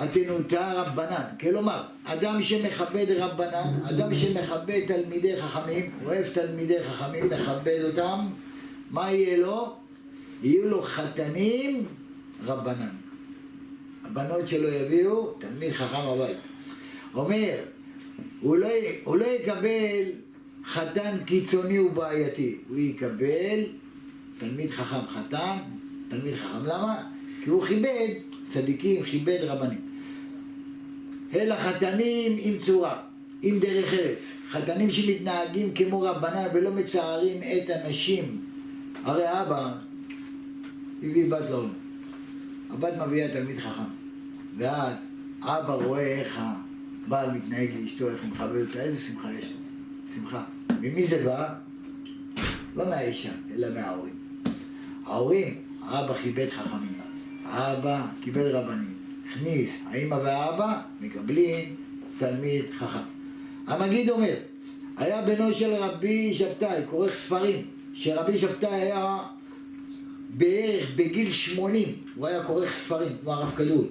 לעתנותה 0.00 0.72
רבנן. 0.72 1.22
כלומר, 1.40 1.82
אדם 2.04 2.42
שמכבד 2.42 3.06
רבנן, 3.10 3.70
אדם 3.90 4.14
שמכבד 4.14 4.80
תלמידי 4.86 5.42
חכמים, 5.42 5.90
אוהב 6.04 6.28
תלמידי 6.28 6.84
חכמים, 6.84 7.26
מכבד 7.26 7.84
אותם, 7.84 8.26
מה 8.90 9.12
יהיה 9.12 9.36
לו? 9.36 9.76
יהיו 10.42 10.68
לו 10.68 10.82
חתנים 10.82 11.86
רבנן. 12.46 12.88
הבנות 14.04 14.48
שלו 14.48 14.68
יביאו 14.68 15.32
תלמיד 15.38 15.72
חכם 15.72 15.96
הבית. 15.96 16.36
אומר, 17.14 17.54
הוא 18.40 18.56
לא, 18.56 18.68
הוא 19.04 19.16
לא 19.16 19.24
יקבל 19.24 20.04
חתן 20.64 21.16
קיצוני 21.26 21.78
ובעייתי, 21.78 22.56
הוא 22.68 22.78
יקבל 22.78 23.64
תלמיד 24.38 24.70
חכם 24.70 25.06
חתן, 25.08 25.56
תלמיד 26.08 26.34
חכם. 26.34 26.64
למה? 26.66 27.02
כי 27.44 27.50
הוא 27.50 27.64
כיבד 27.64 28.08
צדיקים, 28.50 29.02
כיבד 29.02 29.38
רבנים. 29.40 29.80
אלא 31.34 31.54
חתנים 31.54 32.36
עם 32.38 32.58
צורה, 32.66 33.00
עם 33.42 33.58
דרך 33.58 33.94
ארץ. 33.94 34.32
חתנים 34.50 34.90
שמתנהגים 34.90 35.74
כמו 35.74 36.00
רבנן 36.00 36.46
ולא 36.54 36.70
מצערים 36.70 37.42
את 37.42 37.70
הנשים. 37.70 38.44
הרי 39.04 39.42
אבא 39.42 39.72
הביא 41.02 41.30
בת 41.30 41.50
לעולם. 41.50 41.70
הבת 42.70 42.92
מביאה 43.06 43.28
תלמיד 43.28 43.58
חכם. 43.58 43.82
ואז 44.58 44.94
אבא 45.42 45.74
רואה 45.74 46.06
איך 46.06 46.40
הבעל 47.08 47.30
מתנהג 47.30 47.68
לאשתו, 47.82 48.08
איך 48.08 48.22
הוא 48.22 48.30
מכבד 48.30 48.60
אותה, 48.60 48.80
איזה 48.80 49.00
שמחה 49.00 49.28
יש. 49.32 49.52
שמחה. 50.14 50.44
ממי 50.80 51.04
זה 51.04 51.24
בא? 51.24 51.54
לא 52.76 52.88
מהאישה, 52.90 53.32
אלא 53.54 53.74
מההורים. 53.74 54.14
ההורים, 55.06 55.54
האבא 55.82 56.14
כיבד 56.14 56.50
חכמים, 56.50 57.00
האבא 57.44 58.06
כיבד 58.20 58.44
רבנים, 58.44 58.94
הכניס, 59.26 59.70
האמא 59.86 60.14
והאבא 60.14 60.80
מקבלים 61.00 61.76
תלמיד 62.18 62.64
חכם. 62.70 62.98
המגיד 63.66 64.10
אומר, 64.10 64.34
היה 64.96 65.22
בנו 65.22 65.54
של 65.54 65.74
רבי 65.74 66.34
שבתאי, 66.34 66.82
כורך 66.90 67.14
ספרים, 67.14 67.66
שרבי 67.94 68.38
שבתאי 68.38 68.74
היה 68.74 69.18
בערך 70.36 70.90
בגיל 70.96 71.30
שמונים, 71.30 71.94
הוא 72.14 72.26
היה 72.26 72.42
כורך 72.42 72.72
ספרים, 72.72 73.12
כמו 73.22 73.32
הרב 73.32 73.54
כדורי. 73.56 73.88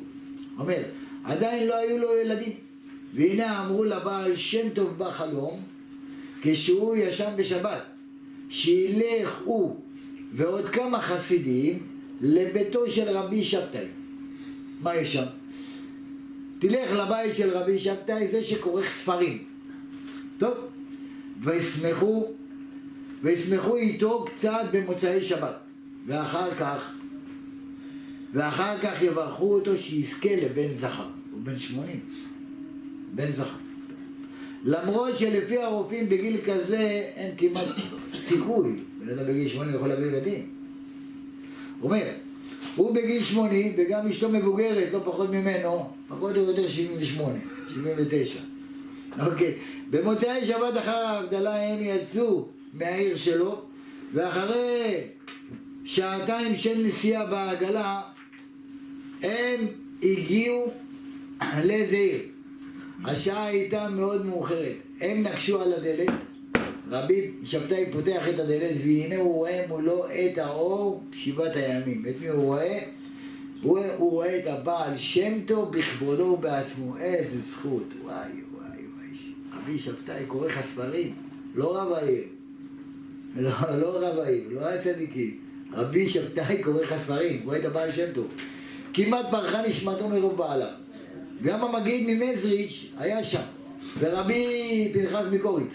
אומר, 0.60 0.82
עדיין 1.24 1.68
לא 1.68 1.78
היו 1.78 1.98
לו 1.98 2.08
ילדים. 2.26 2.67
והנה 3.14 3.66
אמרו 3.66 3.84
לבעל 3.84 4.36
שם 4.36 4.70
טוב 4.70 4.98
בחלום, 4.98 5.64
כשהוא 6.42 6.96
ישן 6.96 7.32
בשבת, 7.38 7.82
שילך 8.50 9.42
הוא 9.44 9.82
ועוד 10.34 10.66
כמה 10.66 11.02
חסידים 11.02 11.88
לביתו 12.22 12.90
של 12.90 13.10
רבי 13.10 13.44
שבתאי. 13.44 13.86
מה 14.82 14.96
יש 14.96 15.14
שם? 15.14 15.26
תלך 16.60 16.92
לבית 16.92 17.36
של 17.36 17.58
רבי 17.58 17.80
שבתאי, 17.80 18.28
זה 18.28 18.44
שכורך 18.44 18.90
ספרים. 18.90 19.44
טוב, 20.38 20.54
וישמחו, 21.42 22.32
וישמחו 23.24 23.76
איתו 23.76 24.26
קצת 24.26 24.66
במוצאי 24.72 25.22
שבת, 25.22 25.56
ואחר 26.08 26.56
כך 26.56 26.92
ואחר 28.34 28.78
כך 28.78 29.02
יברכו 29.02 29.54
אותו 29.54 29.76
שיזכה 29.76 30.30
לבן 30.36 30.74
זכר. 30.80 31.08
הוא 31.32 31.42
בן 31.44 31.60
שמונים. 31.60 32.00
בן 33.18 33.32
זכר. 33.32 33.58
למרות 34.64 35.18
שלפי 35.18 35.58
הרופאים 35.58 36.10
בגיל 36.10 36.38
כזה 36.46 37.12
אין 37.16 37.36
כמעט 37.38 37.68
סיכוי. 38.28 38.80
בן 39.00 39.10
אדם 39.10 39.28
בגיל 39.28 39.50
שמונים 39.50 39.76
יכול 39.76 39.88
להביא 39.88 40.06
ילדים. 40.06 40.50
הוא 41.80 41.92
אומר, 41.92 42.04
הוא 42.76 42.96
בגיל 42.96 43.24
שמונים 43.24 43.74
וגם 43.78 44.08
אשתו 44.08 44.30
מבוגרת, 44.30 44.94
לא 44.94 45.00
פחות 45.06 45.30
ממנו, 45.30 45.90
פחות 46.08 46.36
או 46.36 46.42
יותר 46.42 46.68
שבעים 46.68 46.98
ושמונה, 47.00 47.40
שבעים 47.74 47.96
ותשע. 47.98 48.40
אוקיי. 49.26 49.54
במוצאי 49.90 50.46
שבת 50.46 50.78
אחר 50.78 50.92
ההבדלה 50.92 51.56
הם 51.56 51.78
יצאו 51.82 52.48
מהעיר 52.74 53.16
שלו, 53.16 53.62
ואחרי 54.14 55.02
שעתיים 55.86 56.56
של 56.56 56.84
נסיעה 56.88 57.26
בעגלה, 57.26 58.02
הם 59.22 59.66
הגיעו 60.04 60.72
לאיזה 61.64 61.96
עיר. 61.96 62.37
השעה 63.06 63.46
הייתה 63.46 63.90
מאוד 63.90 64.26
מאוחרת. 64.26 64.76
הם 65.02 65.24
נקשו 65.24 65.62
על 65.62 65.74
הדלת, 65.74 66.14
רבי 66.90 67.32
שבתאי 67.44 67.86
פותח 67.92 68.28
את 68.30 68.40
הדלת, 68.40 68.76
והנה 68.84 69.18
הוא 69.18 69.34
רואה 69.34 69.66
מולו 69.68 70.06
את 70.06 70.38
האור 70.38 71.04
שבעת 71.12 71.56
הימים. 71.56 72.06
את 72.10 72.16
מי 72.22 72.28
הוא 72.28 72.44
רואה? 72.44 72.80
הוא, 73.62 73.80
הוא 73.98 74.12
רואה 74.12 74.40
את 74.40 74.48
הבעל 74.48 74.98
שם 74.98 75.42
טוב 75.46 75.78
בכבודו 75.78 76.24
ובעצמו. 76.24 76.98
איזה 76.98 77.38
זכות. 77.52 77.94
וואי, 78.04 78.16
וואי, 78.54 78.70
וואי. 78.96 79.62
רבי 79.62 79.80
שבתאי 79.80 80.24
כורך 80.28 80.58
הספרים, 80.58 81.14
לא 81.56 81.78
רב 81.78 81.92
העיר. 81.92 82.24
לא, 83.36 83.52
לא 83.80 84.08
רבאים, 84.08 84.48
לא 84.52 84.68
היה 84.68 84.82
צדיקים. 84.82 85.38
רבי 85.74 86.10
שבתאי 86.10 86.64
קורא 86.64 86.82
לך 86.82 86.96
ספרים, 87.04 87.42
רואה 87.46 87.58
את 87.58 87.66
הבעל 87.66 87.92
שם 87.92 88.06
טוב. 88.14 88.28
כמעט 88.94 89.26
פרחה 89.32 89.68
נשמתו 89.68 90.10
מרוב 90.10 90.38
בעלה. 90.38 90.70
גם 91.44 91.64
המגיד 91.64 92.08
ממזריץ' 92.08 92.92
היה 92.98 93.24
שם, 93.24 93.42
ורבי 94.00 94.92
פנחס 94.94 95.26
מקוריץ, 95.32 95.74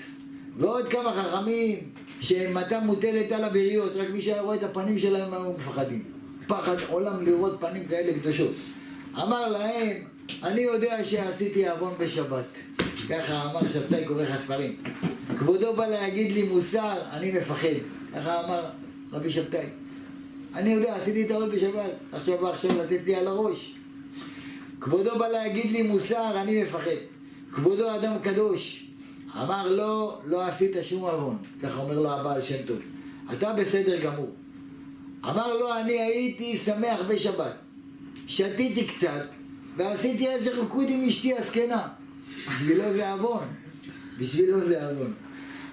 ועוד 0.59 0.89
כמה 0.89 1.13
חכמים 1.13 1.79
שמתה 2.21 2.81
מוטלת 2.81 3.33
על 3.33 3.45
הבריות, 3.45 3.93
רק 3.97 4.11
מי 4.11 4.23
שהיה 4.23 4.43
רואה 4.43 4.57
את 4.57 4.63
הפנים 4.63 4.99
שלהם 4.99 5.35
היו 5.35 5.53
מפחדים. 5.53 6.03
פחד 6.47 6.77
עולם 6.89 7.27
לראות 7.27 7.61
פנים 7.61 7.85
כאלה 7.87 8.13
קדושות. 8.13 8.53
אמר 9.15 9.49
להם, 9.49 9.97
אני 10.43 10.61
יודע 10.61 11.05
שעשיתי 11.05 11.69
עוון 11.69 11.95
בשבת. 11.99 12.59
ככה 13.09 13.51
אמר 13.51 13.69
שבתאי 13.69 14.05
קורא 14.05 14.23
לך 14.23 14.41
ספרים. 14.45 14.77
כבודו 15.39 15.73
בא 15.73 15.87
להגיד 15.87 16.33
לי 16.33 16.43
מוסר, 16.43 16.99
אני 17.13 17.33
מפחד. 17.33 17.69
ככה 18.15 18.45
אמר 18.45 18.65
רבי 19.13 19.33
שבתאי. 19.33 19.67
אני 20.55 20.71
יודע, 20.71 20.97
עשיתי 20.97 21.25
טעות 21.25 21.51
בשבת, 21.51 21.91
עכשיו 22.13 22.39
בא 22.39 22.51
עכשיו 22.51 22.71
לתת 22.79 23.01
לי 23.07 23.15
על 23.15 23.27
הראש. 23.27 23.75
כבודו 24.83 25.19
בא 25.19 25.29
להגיד 25.29 25.73
לי 25.73 25.83
מוסר, 25.83 26.43
אני 26.43 26.63
מפחד. 26.63 26.91
כבודו 27.53 27.97
אדם 27.97 28.13
קדוש. 28.23 28.87
אמר 29.43 29.77
לו, 29.77 30.19
לא 30.25 30.47
עשית 30.47 30.77
שום 30.83 31.03
עוון. 31.05 31.39
ככה 31.63 31.81
אומר 31.81 32.01
לו 32.01 32.11
הבעל 32.11 32.43
שם 32.43 32.67
טוב. 32.67 32.79
אתה 33.33 33.53
בסדר 33.53 34.01
גמור. 34.01 34.31
אמר 35.25 35.59
לו, 35.59 35.75
אני 35.77 36.01
הייתי 36.01 36.59
שמח 36.59 37.01
בשבת. 37.09 37.53
שתיתי 38.27 38.87
קצת, 38.87 39.27
ועשיתי 39.77 40.29
איזה 40.29 40.51
ריקוד 40.61 40.87
עם 40.89 41.05
אשתי 41.09 41.35
הזקנה. 41.39 41.89
בשבילו 42.49 42.93
זה 42.93 43.13
עוון. 43.13 43.45
בשבילו 44.19 44.61
זה 44.61 44.89
עוון. 44.89 45.15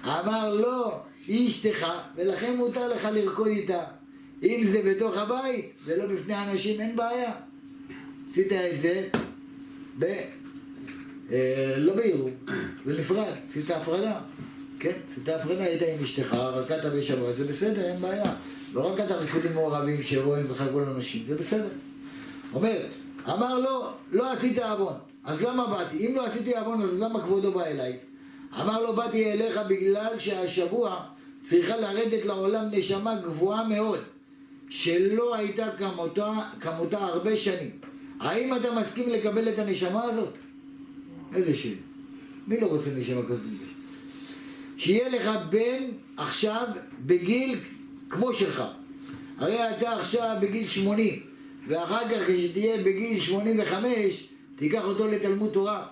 אמר 0.04 0.54
לו, 0.54 0.90
היא 1.26 1.48
אשתך, 1.48 1.86
ולכן 2.16 2.56
מותר 2.56 2.88
לך 2.88 3.08
לרקוד 3.12 3.48
איתה. 3.48 3.84
אם 4.42 4.66
זה 4.70 4.82
בתוך 4.84 5.16
הבית 5.16 5.72
ולא 5.84 6.06
בפני 6.06 6.34
אנשים, 6.42 6.80
אין 6.80 6.96
בעיה. 6.96 7.32
עשית 8.30 8.52
את 8.52 8.82
זה 8.82 9.08
ב... 9.98 10.04
אה, 11.32 11.74
לא 11.76 11.94
בעירוב, 11.94 12.30
בנפרד, 12.86 13.32
עשית 13.50 13.70
הפרדה. 13.70 14.20
כן, 14.78 14.92
עשית 15.12 15.28
הפרדה, 15.28 15.64
היית 15.64 15.82
עם 15.82 16.04
אשתך, 16.04 16.34
רקדת 16.34 16.92
בשבת, 16.92 17.36
זה 17.36 17.44
בסדר, 17.44 17.92
אין 17.92 18.00
בעיה. 18.00 18.32
לא 18.74 18.92
רק 18.92 19.00
אתה 19.00 19.16
ריקודים 19.16 19.54
מעורבים 19.54 20.02
שרואים 20.02 20.50
לך 20.50 20.64
כל 20.72 20.82
אנשים, 20.82 21.24
זה 21.28 21.36
בסדר. 21.36 21.68
אומר, 22.54 22.76
אמר 23.28 23.58
לו, 23.58 23.90
לא 24.12 24.32
עשית 24.32 24.58
עוון, 24.58 24.94
אז 25.24 25.42
למה 25.42 25.66
באתי? 25.66 26.06
אם 26.06 26.16
לא 26.16 26.26
עשיתי 26.26 26.56
עוון, 26.56 26.82
אז 26.82 27.00
למה 27.00 27.20
כבודו 27.20 27.52
בא 27.52 27.64
אליי? 27.64 27.96
אמר 28.60 28.82
לו, 28.82 28.92
באתי 28.92 29.32
אליך 29.32 29.60
בגלל 29.68 30.18
שהשבוע 30.18 31.02
צריכה 31.46 31.76
לרדת 31.76 32.24
לעולם 32.24 32.64
נשמה 32.72 33.14
גבוהה 33.14 33.68
מאוד, 33.68 33.98
שלא 34.70 35.34
הייתה 35.34 35.66
כמותה, 35.78 36.32
כמותה 36.60 36.98
הרבה 36.98 37.36
שנים. 37.36 37.79
האם 38.20 38.56
אתה 38.56 38.80
מסכים 38.80 39.08
לקבל 39.08 39.48
את 39.48 39.58
הנשמה 39.58 40.02
הזאת? 40.02 40.34
איזה 41.34 41.56
שם. 41.56 41.74
מי 42.46 42.60
לא 42.60 42.66
רוצה 42.66 42.90
נשמה 42.90 43.22
כזאת? 43.22 43.40
שיהיה 44.76 45.08
לך 45.08 45.30
בן 45.50 45.82
עכשיו 46.16 46.66
בגיל 47.06 47.58
כמו 48.08 48.34
שלך. 48.34 48.62
הרי 49.38 49.70
אתה 49.70 49.92
עכשיו 49.92 50.36
בגיל 50.40 50.68
80, 50.68 51.20
ואחר 51.68 52.08
כך 52.08 52.26
כשתהיה 52.26 52.82
בגיל 52.82 53.20
85, 53.20 54.28
תיקח 54.56 54.84
אותו 54.84 55.08
לתלמוד 55.08 55.50
תורה. 55.52 55.86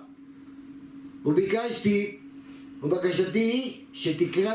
וביקשתי, 1.25 2.17
ובקשתי 2.83 3.39
היא 3.39 3.75
שתקרא, 3.93 4.53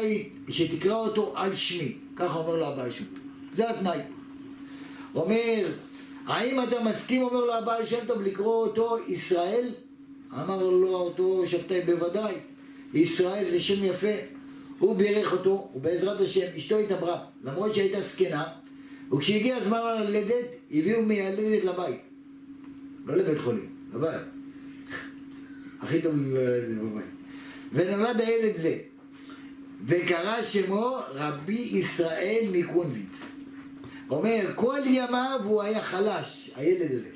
שתקרא 0.49 0.95
אותו 0.95 1.33
על 1.35 1.55
שמי. 1.55 1.93
ככה 2.15 2.37
אומר 2.37 2.55
לו 2.55 2.67
הבעל 2.67 2.91
טוב. 2.91 3.07
זה 3.55 3.69
התנאי. 3.69 3.99
אומר, 5.15 5.67
האם 6.25 6.63
אתה 6.63 6.83
מסכים, 6.83 7.21
אומר 7.21 7.45
לו 7.45 7.53
הבעל 7.53 7.85
שם 7.85 8.05
טוב, 8.07 8.21
לקרוא 8.21 8.65
אותו 8.65 8.97
ישראל? 9.07 9.69
אמר 10.33 10.63
לו 10.63 10.95
אותו 10.95 11.43
שבתאי 11.47 11.81
בוודאי. 11.81 12.33
ישראל 12.93 13.45
זה 13.49 13.61
שם 13.61 13.83
יפה. 13.83 14.15
הוא 14.79 14.95
בירך 14.95 15.31
אותו, 15.31 15.71
ובעזרת 15.75 16.21
השם 16.21 16.45
אשתו 16.57 16.77
התעברה, 16.77 17.25
למרות 17.43 17.75
שהייתה 17.75 18.01
זקנה, 18.01 18.43
וכשהגיע 19.13 19.55
הזמן 19.55 19.79
ללדת, 19.99 20.45
הביאו 20.71 21.01
מיילדת 21.01 21.63
לבית. 21.63 22.01
לא 23.05 23.15
לבית 23.15 23.37
חולים, 23.37 23.69
לבית. 23.93 24.21
הכי 25.81 26.01
טוב 26.01 26.15
ללדת 26.15 26.77
בבית. 26.77 27.05
ונולד 27.73 28.21
הילד 28.21 28.57
זה. 28.57 28.77
וקרא 29.87 30.43
שמו 30.43 30.97
רבי 31.13 31.69
ישראל 31.71 32.45
מקונזיץ. 32.51 33.32
אומר, 34.09 34.51
כל 34.55 34.79
ימיו 34.85 35.39
הוא 35.43 35.61
היה 35.61 35.81
חלש, 35.81 36.51
הילד 36.55 36.91
הזה. 36.91 37.09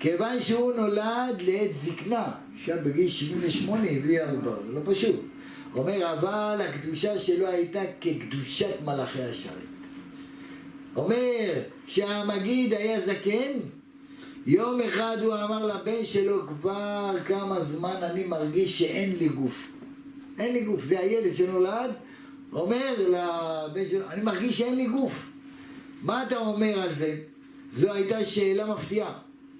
כיוון 0.00 0.40
שהוא 0.40 0.72
נולד 0.72 1.42
לעת 1.46 1.70
זקנה, 1.84 2.30
עכשיו 2.54 2.76
בגיל 2.84 3.10
78 3.10 3.90
הביא 3.90 4.20
ערובה, 4.20 4.56
זה 4.66 4.72
לא 4.72 4.80
פשוט. 4.84 5.16
אומר, 5.74 6.12
אבל 6.12 6.60
הקדושה 6.68 7.18
שלו 7.18 7.46
הייתה 7.46 7.80
כקדושת 8.00 8.74
מלאכי 8.84 9.22
השרת. 9.22 9.54
אומר, 10.96 11.52
כשהמגיד 11.86 12.74
היה 12.74 13.00
זקן, 13.00 13.52
יום 14.46 14.80
אחד 14.80 15.16
הוא 15.22 15.34
אמר 15.34 15.66
לבן 15.66 16.04
שלו, 16.04 16.46
כבר 16.46 17.14
כמה 17.26 17.60
זמן 17.60 17.96
אני 18.02 18.24
מרגיש 18.24 18.78
שאין 18.78 19.16
לי 19.16 19.28
גוף. 19.28 19.72
אין 20.38 20.52
לי 20.52 20.64
גוף. 20.64 20.84
זה 20.84 21.00
הילד 21.00 21.34
שנולד, 21.34 21.90
אומר 22.52 22.94
לבן 22.98 23.88
שלו, 23.90 24.10
אני 24.10 24.22
מרגיש 24.22 24.58
שאין 24.58 24.76
לי 24.76 24.86
גוף. 24.86 25.29
מה 26.02 26.22
אתה 26.22 26.38
אומר 26.38 26.80
על 26.80 26.94
זה? 26.94 27.16
זו 27.74 27.92
הייתה 27.92 28.24
שאלה 28.24 28.74
מפתיעה. 28.74 29.12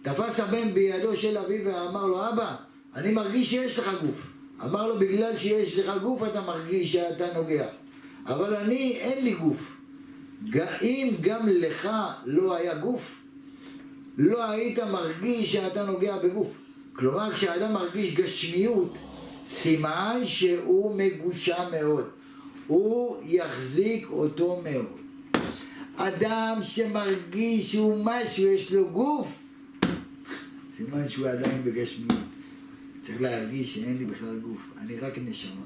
תפס 0.03 0.40
הבן 0.40 0.74
בידו 0.74 1.16
של 1.16 1.38
אביו 1.38 1.61
ואמר 1.64 2.07
לו, 2.07 2.29
אבא, 2.29 2.57
אני 2.94 3.12
מרגיש 3.12 3.50
שיש 3.50 3.79
לך 3.79 3.90
גוף. 4.07 4.26
אמר 4.64 4.88
לו, 4.88 4.98
בגלל 4.98 5.37
שיש 5.37 5.79
לך 5.79 6.03
גוף 6.03 6.22
אתה 6.24 6.40
מרגיש 6.40 6.92
שאתה 6.92 7.26
נוגע. 7.35 7.66
אבל 8.26 8.55
אני, 8.55 8.96
אין 9.00 9.24
לי 9.24 9.35
גוף. 9.35 9.76
אם 10.83 11.11
גם 11.20 11.48
לך 11.48 11.88
לא 12.24 12.57
היה 12.57 12.74
גוף, 12.74 13.16
לא 14.18 14.50
היית 14.50 14.79
מרגיש 14.79 15.53
שאתה 15.53 15.87
נוגע 15.87 16.18
בגוף. 16.18 16.48
כלומר, 16.92 17.33
כשאדם 17.33 17.72
מרגיש 17.72 18.14
גשמיות, 18.14 18.94
סימן 19.48 20.20
שהוא 20.24 20.96
מגושם 20.96 21.64
מאוד. 21.70 22.05
הוא 22.66 23.16
יחזיק 23.24 24.07
אותו 24.11 24.61
מאוד. 24.64 24.99
אדם 26.08 26.58
שמרגיש 26.62 27.72
שהוא 27.72 28.04
משהו, 28.04 28.46
יש 28.46 28.72
לו 28.72 28.90
גוף, 28.90 29.28
סימן 30.76 31.08
שהוא 31.08 31.28
עדיין 31.28 31.64
בגשמיות. 31.64 32.18
צריך 33.06 33.20
להרגיש 33.20 33.74
שאין 33.74 33.98
לי 33.98 34.04
בכלל 34.04 34.38
גוף, 34.38 34.60
אני 34.80 34.96
רק 34.98 35.18
נשמה. 35.24 35.60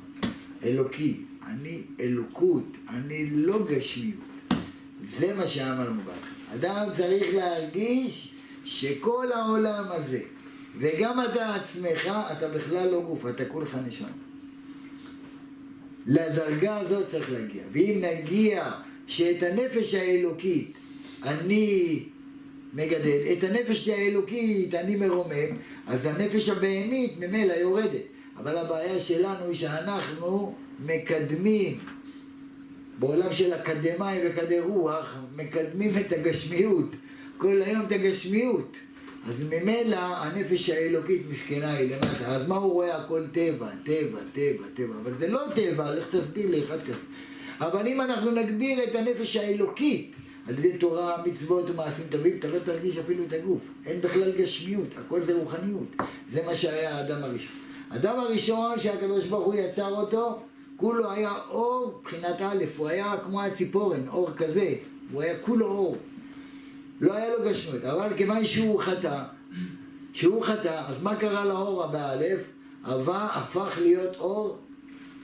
אלוקי, 0.64 1.22
אני 1.46 1.82
אלוקות, 2.00 2.76
אני 2.88 3.30
לא 3.30 3.66
גשמיות. 3.66 4.20
זה 5.18 5.34
מה 5.36 5.46
שאמרנו 5.46 6.00
בהתחלה. 6.02 6.54
אדם 6.54 6.86
צריך 6.96 7.34
להרגיש 7.34 8.34
שכל 8.64 9.32
העולם 9.32 9.84
הזה, 9.88 10.20
וגם 10.78 11.20
אתה 11.20 11.54
עצמך, 11.54 12.06
אתה 12.32 12.48
בכלל 12.48 12.90
לא 12.90 13.00
גוף, 13.00 13.26
אתה 13.26 13.44
כולך 13.44 13.76
נשמה. 13.86 14.08
לדרגה 16.06 16.76
הזאת 16.76 17.08
צריך 17.10 17.32
להגיע. 17.32 17.62
ואם 17.72 18.02
נגיע 18.02 18.72
שאת 19.06 19.42
הנפש 19.42 19.94
האלוקית 19.94 20.72
אני 21.22 22.02
מגדל, 22.74 23.18
את 23.38 23.44
הנפש 23.44 23.88
האלוקית 23.88 24.74
אני 24.74 24.96
מרומם, 24.96 25.56
אז 25.86 26.06
הנפש 26.06 26.48
הבהמית 26.48 27.12
ממילא 27.18 27.52
יורדת. 27.52 28.02
אבל 28.36 28.58
הבעיה 28.58 29.00
שלנו 29.00 29.48
היא 29.48 29.56
שאנחנו 29.56 30.54
מקדמים, 30.80 31.78
בעולם 32.98 33.32
של 33.32 33.54
אקדמאים 33.54 34.20
וכדי 34.24 34.60
רוח, 34.60 35.16
מקדמים 35.36 35.90
את 36.00 36.12
הגשמיות, 36.12 36.90
כל 37.38 37.62
היום 37.62 37.86
את 37.86 37.92
הגשמיות. 37.92 38.76
אז 39.28 39.42
ממילא 39.42 39.96
הנפש 39.96 40.70
האלוקית 40.70 41.22
מסכנה 41.30 41.74
היא 41.74 41.94
למטה. 41.94 42.26
אז 42.26 42.48
מה 42.48 42.56
הוא 42.56 42.72
רואה? 42.72 42.96
הכל 42.96 43.22
טבע, 43.32 43.68
טבע, 43.84 44.18
טבע, 44.32 44.66
טבע. 44.74 44.94
אבל 45.02 45.12
זה 45.18 45.28
לא 45.28 45.42
טבע, 45.54 45.94
לך 45.94 46.16
תסביר 46.16 46.50
לי 46.50 46.64
אחד 46.64 46.82
כזה. 46.82 46.98
אבל 47.60 47.86
אם 47.86 48.00
אנחנו 48.00 48.30
נגביר 48.30 48.84
את 48.84 48.94
הנפש 48.94 49.36
האלוקית 49.36 50.12
על 50.48 50.58
ידי 50.58 50.78
תורה, 50.78 51.22
מצוות 51.26 51.70
ומעשים 51.70 52.04
טובים, 52.10 52.38
אתה 52.38 52.48
לא 52.48 52.58
תרגיש 52.58 52.98
אפילו 52.98 53.24
את 53.24 53.32
הגוף. 53.32 53.60
אין 53.86 54.00
בכלל 54.00 54.32
גשמיות, 54.32 54.88
הכל 54.98 55.22
זה 55.22 55.34
רוחניות. 55.34 55.96
זה 56.30 56.42
מה 56.46 56.54
שהיה 56.54 56.96
האדם 56.96 57.24
הראשון. 57.24 57.56
האדם 57.90 58.18
הראשון 58.18 58.78
שהקדוש 58.78 59.26
ברוך 59.26 59.44
הוא 59.44 59.54
יצר 59.54 59.94
אותו, 59.94 60.42
כולו 60.76 61.10
היה 61.10 61.32
אור 61.50 62.00
מבחינת 62.00 62.40
א', 62.40 62.64
הוא 62.76 62.88
היה 62.88 63.14
כמו 63.24 63.42
הציפורן, 63.42 64.08
אור 64.08 64.30
כזה, 64.36 64.74
הוא 65.12 65.22
היה 65.22 65.38
כולו 65.38 65.66
אור. 65.66 65.96
לא 67.00 67.12
היה 67.12 67.36
לו 67.36 67.50
גשמיות, 67.50 67.84
אבל 67.84 68.08
כיוון 68.16 68.44
שהוא 68.44 68.80
חטא, 68.80 69.22
שהוא 70.12 70.44
חטא, 70.44 70.82
אז 70.86 71.02
מה 71.02 71.16
קרה 71.16 71.44
לאור 71.44 71.86
באלף? 71.86 72.40
הווה 72.86 73.26
הפך 73.26 73.78
להיות 73.82 74.16
אור 74.16 74.58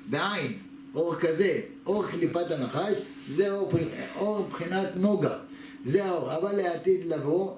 בעין. 0.07 0.59
אור 0.95 1.15
כזה, 1.15 1.61
אור 1.87 2.07
קליפת 2.07 2.51
הנחש, 2.51 2.95
זה 3.35 3.53
אור, 3.53 3.73
אור 4.17 4.47
מבחינת 4.47 4.89
נוגה, 4.97 5.39
זה 5.85 6.05
האור, 6.05 6.37
אבל 6.37 6.57
לעתיד 6.57 7.07
לבוא, 7.07 7.55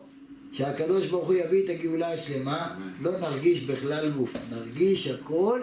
שהקדוש 0.52 1.06
ברוך 1.06 1.26
הוא 1.26 1.34
יביא 1.34 1.64
את 1.64 1.70
הגאולה 1.70 2.12
השלמה, 2.12 2.74
לא 3.00 3.18
נרגיש 3.18 3.64
בכלל 3.64 4.10
גוף, 4.10 4.36
נרגיש 4.50 5.06
הכל 5.08 5.60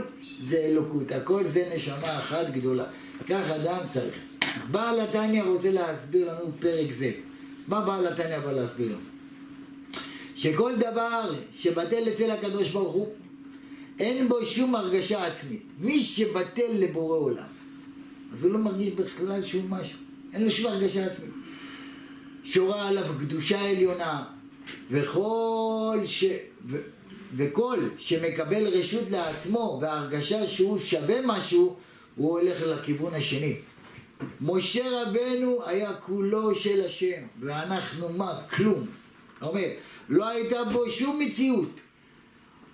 זה 0.47 0.57
אלוקות, 0.57 1.11
הכל 1.11 1.47
זה 1.47 1.71
נשמה 1.75 2.19
אחת 2.19 2.49
גדולה, 2.53 2.85
כך 3.27 3.49
אדם 3.49 3.77
צריך. 3.93 4.15
בעל 4.71 4.99
התניא 4.99 5.43
רוצה 5.43 5.71
להסביר 5.71 6.33
לנו 6.33 6.51
פרק 6.59 6.87
זה. 6.97 7.11
מה 7.67 7.81
בעל 7.81 8.07
התניא 8.07 8.39
בא 8.39 8.51
להסביר 8.51 8.87
לנו? 8.87 8.97
שכל 10.35 10.75
דבר 10.75 11.33
שבטל 11.53 12.09
אצל 12.09 12.31
הקדוש 12.31 12.69
ברוך 12.69 12.93
הוא, 12.93 13.07
אין 13.99 14.29
בו 14.29 14.45
שום 14.45 14.75
הרגשה 14.75 15.25
עצמית. 15.25 15.61
מי 15.79 16.01
שבטל 16.01 16.71
לבורא 16.73 17.17
עולם, 17.17 17.43
אז 18.33 18.43
הוא 18.43 18.51
לא 18.51 18.59
מרגיש 18.59 18.93
בכלל 18.93 19.43
שום 19.43 19.73
משהו. 19.73 19.99
אין 20.33 20.43
לו 20.43 20.51
שום 20.51 20.71
הרגשה 20.71 21.05
עצמית. 21.05 21.29
שורה 22.43 22.87
עליו 22.87 23.05
קדושה 23.19 23.61
עליונה, 23.61 24.23
וכל 24.91 25.99
ש... 26.05 26.25
ו... 26.67 26.77
וכל 27.35 27.79
שמקבל 27.97 28.67
רשות 28.67 29.09
לעצמו 29.11 29.79
והרגשה 29.81 30.47
שהוא 30.47 30.79
שווה 30.79 31.19
משהו, 31.25 31.75
הוא 32.15 32.39
הולך 32.39 32.61
לכיוון 32.61 33.13
השני. 33.13 33.55
משה 34.41 34.85
רבנו 35.01 35.65
היה 35.65 35.93
כולו 35.93 36.55
של 36.55 36.85
השם, 36.85 37.21
ואנחנו 37.39 38.09
מה? 38.09 38.39
כלום. 38.49 38.85
אומר, 39.41 39.67
לא 40.09 40.27
הייתה 40.27 40.63
בו 40.63 40.89
שום 40.89 41.19
מציאות. 41.19 41.69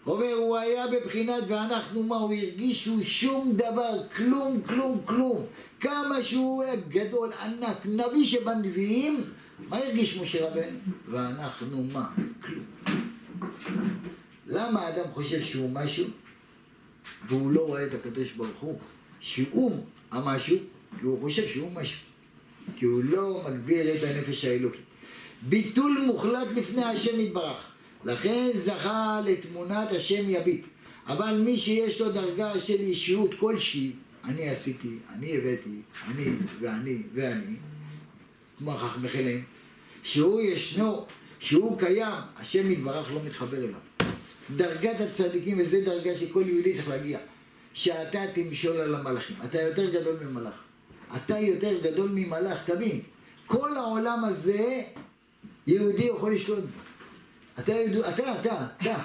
אומר, 0.08 0.34
הוא 0.34 0.58
היה 0.58 0.88
בבחינת 0.88 1.44
ואנחנו 1.48 2.04
מה? 2.04 2.16
הוא 2.16 2.34
הרגיש 2.34 2.84
שהוא 2.84 3.04
שום 3.04 3.54
דבר, 3.56 4.08
כלום, 4.16 4.62
כלום, 4.62 5.02
כלום. 5.06 5.46
כמה 5.80 6.24
שהוא 6.24 6.64
היה 6.64 6.76
גדול, 6.76 7.30
ענק, 7.42 7.86
נביא 7.86 8.26
שבנביאים, 8.26 9.24
מה 9.70 9.78
הרגיש 9.78 10.18
משה 10.18 10.50
רבנו? 10.50 10.78
ואנחנו 11.10 11.84
מה? 11.84 12.10
כלום. 12.42 12.66
למה 14.48 14.80
האדם 14.80 15.12
חושב 15.14 15.44
שהוא 15.44 15.70
משהו, 15.70 16.08
והוא 17.28 17.52
לא 17.52 17.62
רואה 17.62 17.86
את 17.86 17.94
הקדוש 17.94 18.32
ברוך 18.32 18.60
הוא, 18.60 18.80
שהוא 19.20 19.86
המשהו, 20.12 20.58
כי 21.00 21.06
הוא 21.06 21.22
חושב 21.22 21.48
שהוא 21.48 21.72
משהו. 21.72 22.00
כי 22.78 22.86
הוא 22.86 23.04
לא 23.04 23.44
מגביר 23.50 23.96
את 23.96 24.04
הנפש 24.04 24.46
האלוקית. 24.46 24.82
ביטול 25.42 25.98
מוחלט 26.06 26.48
לפני 26.56 26.84
השם 26.84 27.20
יתברך. 27.20 27.75
לכן 28.06 28.50
זכה 28.56 29.22
לתמונת 29.26 29.92
השם 29.92 30.24
יביט. 30.28 30.66
אבל 31.08 31.42
מי 31.46 31.58
שיש 31.58 32.02
לו 32.02 32.12
דרגה 32.12 32.60
של 32.60 32.80
אישיות 32.80 33.32
כלשהי, 33.40 33.92
אני 34.24 34.50
עשיתי, 34.50 34.90
אני 35.14 35.38
הבאתי, 35.38 35.82
אני 36.08 36.26
ואני 36.60 36.98
ואני, 37.14 37.56
כמו 38.58 38.72
החכמי 38.72 39.10
חלם, 39.10 39.40
שהוא 40.04 40.42
ישנו, 40.42 41.06
שהוא 41.40 41.80
קיים, 41.80 42.14
השם 42.38 42.72
יתברך 42.72 43.14
לא 43.14 43.20
מתחבר 43.26 43.58
אליו. 43.58 43.80
דרגת 44.56 45.00
הצדיקים, 45.00 45.58
וזו 45.60 45.78
דרגה 45.86 46.16
שכל 46.16 46.44
יהודי 46.46 46.74
צריך 46.74 46.90
להגיע, 46.90 47.20
שאתה 47.74 48.20
תמשול 48.34 48.78
על 48.78 48.96
המלאכים. 48.96 49.36
אתה 49.46 49.62
יותר 49.62 49.90
גדול 49.90 50.16
ממלאך. 50.24 50.54
אתה 51.16 51.40
יותר 51.40 51.78
גדול 51.84 52.10
ממלאך, 52.14 52.60
תבין. 52.66 53.02
כל 53.46 53.76
העולם 53.76 54.24
הזה, 54.24 54.82
יהודי 55.68 56.04
יכול 56.04 56.36
לשלוט 56.36 56.60
בו. 56.60 56.85
אתה, 57.60 57.74
אתה, 58.10 58.40
אתה, 58.42 58.66
אתה. 58.82 58.96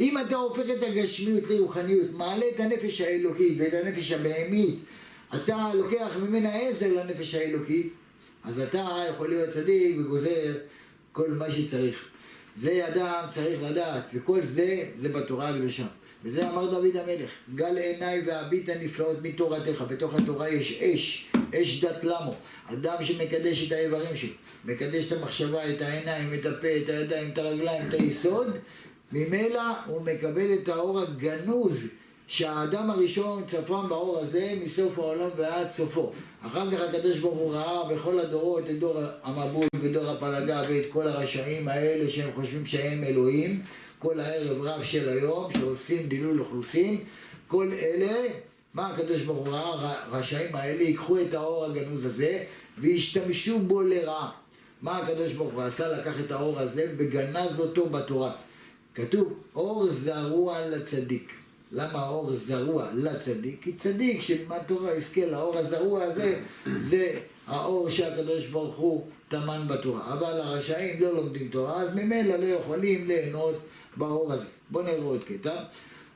אם 0.00 0.18
אתה 0.18 0.36
הופך 0.36 0.70
את 0.78 0.82
הגשמיות 0.82 1.50
לרוחניות, 1.50 2.10
מעלה 2.12 2.44
את 2.54 2.60
הנפש 2.60 3.00
האלוקית 3.00 3.58
ואת 3.60 3.74
הנפש 3.74 4.12
הבהמית, 4.12 4.78
אתה 5.34 5.70
לוקח 5.74 6.16
ממנה 6.22 6.54
עזר 6.54 6.92
לנפש 6.92 7.34
האלוקית, 7.34 7.92
אז 8.44 8.58
אתה 8.58 9.04
יכול 9.10 9.28
להיות 9.28 9.50
צדיק 9.50 9.96
וגוזר 9.98 10.52
כל 11.12 11.30
מה 11.30 11.50
שצריך. 11.50 12.04
זה 12.56 12.88
אדם 12.88 13.24
צריך 13.32 13.62
לדעת, 13.62 14.02
וכל 14.14 14.42
זה, 14.42 14.84
זה 15.00 15.08
בתורה 15.08 15.48
הקדושה. 15.48 15.86
וזה 16.24 16.50
אמר 16.50 16.70
דוד 16.70 16.96
המלך, 16.96 17.30
גל 17.54 17.76
עיניי 17.76 18.22
והביט 18.26 18.68
הנפלאות 18.68 19.16
מתורתך, 19.22 19.84
בתוך 19.88 20.14
התורה 20.14 20.48
יש 20.48 20.82
אש, 20.82 21.30
אש 21.54 21.84
דת 21.84 22.04
למו, 22.04 22.34
אדם 22.66 23.04
שמקדש 23.04 23.66
את 23.66 23.72
האיברים 23.72 24.16
שלו, 24.16 24.32
מקדש 24.64 25.12
את 25.12 25.18
המחשבה, 25.18 25.70
את 25.70 25.82
העיניים, 25.82 26.34
את 26.34 26.46
הפה, 26.46 26.68
את 26.82 26.88
הידיים, 26.88 27.30
את 27.32 27.38
הרגליים, 27.38 27.88
את 27.88 27.94
היסוד, 27.94 28.46
ממילא 29.12 29.62
הוא 29.86 30.02
מקבל 30.02 30.54
את 30.54 30.68
האור 30.68 31.00
הגנוז 31.00 31.88
שהאדם 32.26 32.90
הראשון 32.90 33.42
צפם 33.50 33.88
באור 33.88 34.18
הזה 34.18 34.54
מסוף 34.64 34.98
העולם 34.98 35.28
ועד 35.36 35.70
סופו. 35.70 36.12
אחר 36.42 36.70
כך 36.70 36.80
הקדוש 36.80 37.18
ברוך 37.18 37.38
הוא 37.38 37.52
ראה 37.52 37.94
בכל 37.94 38.18
הדורות 38.18 38.70
את 38.70 38.78
דור 38.78 39.00
המבול 39.22 39.68
ודור 39.80 40.10
הפלגה 40.10 40.62
ואת 40.68 40.84
כל 40.88 41.06
הרשעים 41.06 41.68
האלה 41.68 42.10
שהם 42.10 42.30
חושבים 42.34 42.66
שהם 42.66 43.04
אלוהים 43.04 43.62
כל 44.04 44.20
הערב 44.20 44.62
רב 44.62 44.84
של 44.84 45.08
היום, 45.08 45.52
שעושים 45.52 46.06
דילול 46.08 46.40
אוכלוסין, 46.40 47.00
כל 47.46 47.70
אלה, 47.72 48.28
מה 48.74 48.86
הקדוש 48.86 49.22
ברוך 49.22 49.48
הוא 49.48 49.54
ראה? 49.54 49.94
הרשעים 50.04 50.56
האלה 50.56 50.82
ייקחו 50.82 51.20
את 51.20 51.34
האור 51.34 51.64
הגנוז 51.64 52.04
הזה 52.04 52.44
וישתמשו 52.78 53.58
בו 53.58 53.82
לרעה. 53.82 54.30
מה 54.84 54.98
הקדוש 54.98 55.32
ברוך 55.32 55.54
הוא 55.54 55.62
עשה? 55.62 55.98
לקח 55.98 56.20
את 56.20 56.30
האור 56.30 56.60
הזה 56.60 56.92
וגנז 56.96 57.60
אותו 57.60 57.88
בתורה. 57.88 58.32
כתוב, 58.94 59.34
אור 59.54 59.86
זרוע 59.90 60.66
לצדיק. 60.66 61.32
למה 61.72 61.98
האור 61.98 62.32
זרוע 62.32 62.88
לצדיק? 62.94 63.62
כי 63.62 63.72
צדיק 63.72 64.20
שלמד 64.20 64.58
תורה 64.66 64.94
יזכה 64.94 65.26
לאור 65.26 65.58
הזרוע 65.58 66.02
הזה, 66.02 66.40
זה 66.80 67.20
האור 67.46 67.90
שהקדוש 67.90 68.46
ברוך 68.46 68.76
הוא 68.76 69.06
טמן 69.28 69.62
בתורה. 69.68 70.12
אבל 70.12 70.40
הרשעים 70.40 71.02
לא 71.02 71.14
לומדים 71.14 71.48
תורה, 71.48 71.82
אז 71.82 71.94
ממילא 71.94 72.36
לא 72.36 72.44
יכולים 72.44 73.06
ליהנות 73.06 73.54
באור 73.96 74.32
הזה. 74.32 74.46
בואו 74.70 74.84
נראה 74.84 75.02
עוד 75.02 75.24
קטע. 75.24 75.54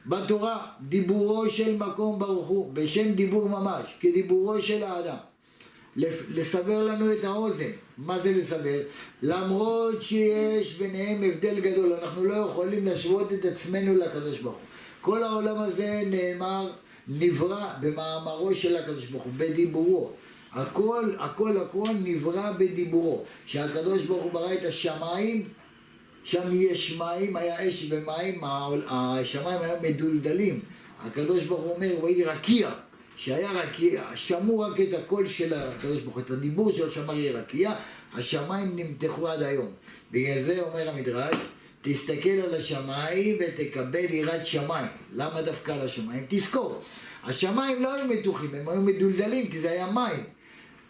בתורה, 0.07 0.67
דיבורו 0.81 1.51
של 1.51 1.77
מקום 1.77 2.19
ברוך 2.19 2.47
הוא, 2.47 2.73
בשם 2.73 3.13
דיבור 3.13 3.49
ממש, 3.49 3.85
כדיבורו 4.01 4.63
של 4.63 4.83
האדם. 4.83 5.28
לסבר 6.29 6.85
לנו 6.85 7.13
את 7.13 7.25
האוזן. 7.25 7.71
מה 7.99 8.19
זה 8.19 8.33
לסבר? 8.33 8.79
למרות 9.23 10.03
שיש 10.03 10.75
ביניהם 10.75 11.23
הבדל 11.23 11.61
גדול, 11.61 11.93
אנחנו 12.03 12.25
לא 12.25 12.35
יכולים 12.35 12.87
להשוות 12.87 13.33
את 13.33 13.45
עצמנו 13.45 13.95
לקדוש 13.95 14.39
ברוך 14.39 14.57
הוא. 14.57 14.65
כל 15.01 15.23
העולם 15.23 15.59
הזה 15.59 16.03
נאמר, 16.07 16.71
נברא 17.09 17.73
במאמרו 17.81 18.55
של 18.55 18.77
הקדוש 18.77 19.07
ברוך 19.07 19.25
הוא, 19.25 19.33
בדיבורו. 19.37 20.11
הכל, 20.53 21.05
הכל, 21.19 21.57
הכל 21.57 21.89
נברא 22.03 22.53
בדיבורו. 22.53 23.25
כשהקדוש 23.47 24.05
ברוך 24.05 24.23
הוא 24.23 24.33
ברא 24.33 24.53
את 24.53 24.65
השמיים, 24.65 25.49
שם 26.25 26.49
יש 26.53 26.99
מים, 26.99 27.37
היה 27.37 27.69
אש 27.69 27.87
ומים, 27.91 28.41
השמיים 28.89 29.61
היו 29.63 29.77
מדולדלים. 29.83 30.61
הקדוש 31.07 31.43
ברוך 31.43 31.61
הוא 31.61 31.75
אומר, 31.75 32.05
ויהי 32.05 32.25
רקיע, 32.25 32.71
שהיה 33.19 33.51
רקיע, 33.51 34.03
שמעו 34.15 34.61
רק 34.61 34.81
את 34.81 34.95
הקול 34.95 35.27
של 35.27 35.55
הקדוש 35.55 36.01
ברוך 36.01 36.15
הוא, 36.15 36.23
את 36.23 36.31
הדיבור 36.31 36.73
שלו 36.73 36.91
שמע 36.91 37.15
יהיה 37.15 37.41
רקיע, 37.41 37.73
השמיים 38.15 38.69
נמתחו 38.77 39.29
עד 39.29 39.43
היום. 39.43 39.73
בגלל 40.13 40.43
זה 40.43 40.63
אומר 40.63 40.91
המדרש, 40.91 41.35
תסתכל 41.83 42.29
על 42.29 42.55
השמיים 42.55 43.37
ותקבל 43.41 44.05
יראת 44.11 44.47
שמיים. 44.47 44.87
למה 45.15 45.43
דווקא 45.43 45.73
על 45.73 45.81
השמיים? 45.81 46.27
תזכור, 46.29 46.83
השמיים 47.25 47.83
לא 47.83 47.95
היו 47.95 48.05
מתוחים, 48.07 48.55
הם 48.55 48.69
היו 48.69 48.83
מדולדלים 48.83 49.49
כי 49.49 49.59
זה 49.59 49.71
היה 49.71 49.91
מים. 49.91 50.25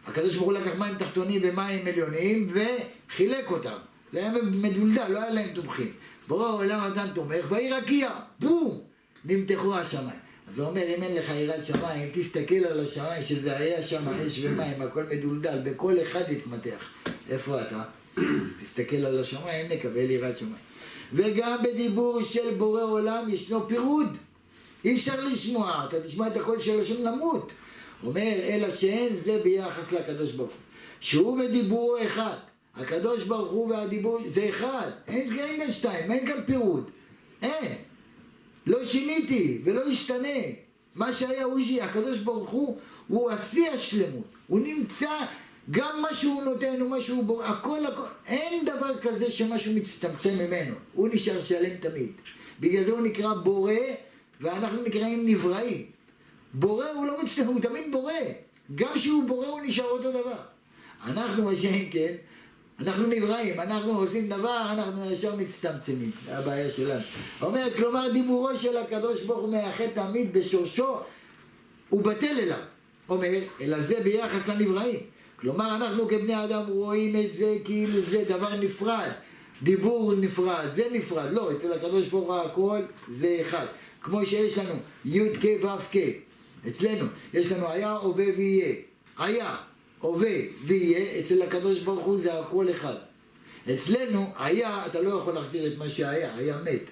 הקדוש 0.07 0.35
ברוך 0.35 0.47
הוא 0.47 0.53
לקח 0.53 0.79
מים 0.79 0.95
תחתונים 0.95 1.41
ומים 1.45 1.87
עליונים 1.87 2.53
וחילק 2.53 3.51
אותם. 3.51 3.79
זה 4.13 4.19
היה 4.19 4.33
מדולדל, 4.43 5.09
לא 5.09 5.19
היה 5.19 5.31
להם 5.31 5.49
תומכים. 5.55 5.93
בורא 6.29 6.47
העולם 6.47 6.91
נתן 6.91 7.07
תומך, 7.15 7.45
ויהי 7.49 7.73
רקיע, 7.73 8.11
בום! 8.41 8.81
נמתחו 9.25 9.75
השמיים. 9.75 10.28
אז 10.53 10.59
הוא 10.59 10.67
אומר, 10.69 10.83
אם 10.97 11.03
אין 11.03 11.17
לך 11.17 11.31
יראת 11.35 11.65
שמיים, 11.65 12.11
תסתכל 12.15 12.65
על 12.65 12.81
השמיים, 12.81 13.25
שזה 13.25 13.57
היה 13.57 13.83
שם 13.83 14.09
אש 14.09 14.41
ומים, 14.43 14.83
הכל 14.83 15.05
מדולדל, 15.05 15.59
בכל 15.65 15.97
אחד 16.03 16.23
יתמתח. 16.31 16.91
איפה 17.31 17.63
אתה? 17.63 17.83
תסתכל 18.63 18.97
על 18.97 19.19
השמיים, 19.19 19.73
נקבל 19.73 20.11
יראת 20.11 20.37
שמיים. 20.37 20.55
וגם 21.13 21.59
בדיבור 21.63 22.23
של 22.23 22.55
בורא 22.55 22.83
עולם 22.83 23.25
ישנו 23.29 23.69
פירוד. 23.69 24.17
אי 24.85 24.95
אפשר 24.95 25.25
לשמוע, 25.25 25.87
אתה 25.89 26.01
תשמע 26.01 26.27
את 26.27 26.37
הקול 26.37 26.61
של 26.61 26.81
השם 26.81 27.03
למות. 27.03 27.51
אומר, 28.05 28.33
אלא 28.43 28.71
שאין 28.71 29.17
זה 29.25 29.41
ביחס 29.45 29.93
לקדוש 29.93 30.33
ברוך 30.33 30.51
הוא. 30.51 30.59
שהוא 31.01 31.39
בדיבורו 31.39 31.97
אחד. 32.07 32.37
הקדוש 32.77 33.25
ברוך 33.25 33.51
הוא 33.51 33.71
והדיבור 33.71 34.19
זה 34.29 34.49
אחד. 34.49 34.91
אין 35.09 35.37
כאן 35.37 35.73
שתיים, 35.73 36.13
אין 36.13 36.27
כאן 36.27 36.41
פירוד. 36.47 36.91
אין. 37.43 37.88
לא 38.69 38.85
שיניתי 38.85 39.61
ולא 39.65 39.91
ישתנה. 39.91 40.39
מה 40.95 41.13
שהיה 41.13 41.45
הוא 41.45 41.61
שיהיה. 41.61 41.85
הקדוש 41.85 42.19
ברוך 42.19 42.51
הוא 42.51 42.79
הוא 43.09 43.31
השיא 43.31 43.71
השלמות. 43.71 44.25
הוא 44.47 44.61
נמצא 44.61 45.11
גם 45.71 46.03
מה 46.03 46.15
שהוא 46.15 46.43
נותן 46.43 46.83
ומה 46.83 47.01
שהוא 47.01 47.25
בורא, 47.25 47.47
הכל 47.47 47.87
הכל, 47.87 48.07
אין 48.27 48.65
דבר 48.65 48.99
כזה 48.99 49.31
שמשהו 49.31 49.73
מצטמצם 49.73 50.35
ממנו, 50.35 50.75
הוא 50.95 51.09
נשאר 51.13 51.43
שלם 51.43 51.77
תמיד. 51.81 52.13
בגלל 52.61 52.85
זה 52.85 52.93
הוא 52.93 53.01
נקרא 53.01 53.35
בורא 53.35 53.73
ואנחנו 54.41 54.83
נקראים 54.83 55.27
נבראים. 55.27 55.87
בורא 56.55 56.87
הוא 56.87 57.07
לא 57.07 57.23
מצטמצם, 57.23 57.47
הוא 57.47 57.61
תמיד 57.61 57.93
בורא. 57.93 58.13
גם 58.75 58.89
כשהוא 58.95 59.29
בורא 59.29 59.47
הוא 59.47 59.61
נשאר 59.61 59.85
אותו 59.85 60.11
דבר. 60.11 60.39
אנחנו, 61.05 61.45
מה 61.45 61.57
שאין 61.57 61.89
כן, 61.93 62.15
אנחנו 62.81 63.07
נבראים, 63.07 63.61
אנחנו 63.61 63.91
עושים 63.91 64.29
דבר, 64.29 64.67
אנחנו 64.73 65.11
ישר 65.13 65.37
מצטמצמים, 65.37 66.11
זה 66.27 66.39
הבעיה 66.39 66.71
שלנו. 66.71 67.03
אומר, 67.43 67.67
כלומר 67.77 68.13
דיבורו 68.13 68.57
של 68.57 68.77
הקדוש 68.77 69.23
ברוך 69.23 69.41
הוא 69.41 69.51
מייחד 69.51 69.87
תמיד 69.95 70.33
בשורשו, 70.33 70.97
הוא 71.89 72.03
בטל 72.03 72.39
אליו. 72.39 72.59
אומר, 73.09 73.29
אלא 73.61 73.81
זה 73.81 74.01
ביחס 74.05 74.49
לנבראים. 74.49 75.01
כלומר, 75.37 75.77
אנחנו 75.77 76.09
כבני 76.09 76.45
אדם 76.45 76.63
רואים 76.69 77.17
את 77.17 77.35
זה 77.35 77.57
כאילו 77.65 78.01
זה 78.01 78.25
דבר 78.29 78.57
נפרד, 78.61 79.11
דיבור 79.63 80.15
נפרד, 80.15 80.67
זה 80.75 80.85
נפרד. 80.93 81.33
לא, 81.33 81.53
אצל 81.53 81.73
הקדוש 81.73 82.07
ברוך 82.07 82.29
הוא 82.29 82.37
הכל 82.37 82.79
זה 83.15 83.39
אחד. 83.41 83.67
כמו 84.03 84.27
שיש 84.27 84.59
לנו 84.59 84.75
י' 85.05 85.37
כ' 85.41 85.65
ו' 85.65 85.69
כ', 85.93 85.97
אצלנו 86.69 87.07
יש 87.35 87.53
לנו 87.53 87.69
היה, 87.69 87.93
הווה 87.93 88.27
ויהיה. 88.37 88.75
היה, 89.19 89.57
הווה 90.01 90.37
ויהיה, 90.65 91.21
אצל 91.21 91.43
הקדוש 91.43 91.79
ברוך 91.79 92.05
הוא 92.05 92.21
זה 92.23 92.41
הכל 92.41 92.71
אחד. 92.71 92.95
אצלנו, 93.75 94.33
היה, 94.39 94.87
אתה 94.87 95.01
לא 95.01 95.11
יכול 95.11 95.35
להחזיר 95.35 95.67
את 95.67 95.79
מה 95.79 95.91
שהיה, 95.91 96.37
היה 96.37 96.57
מת. 96.65 96.83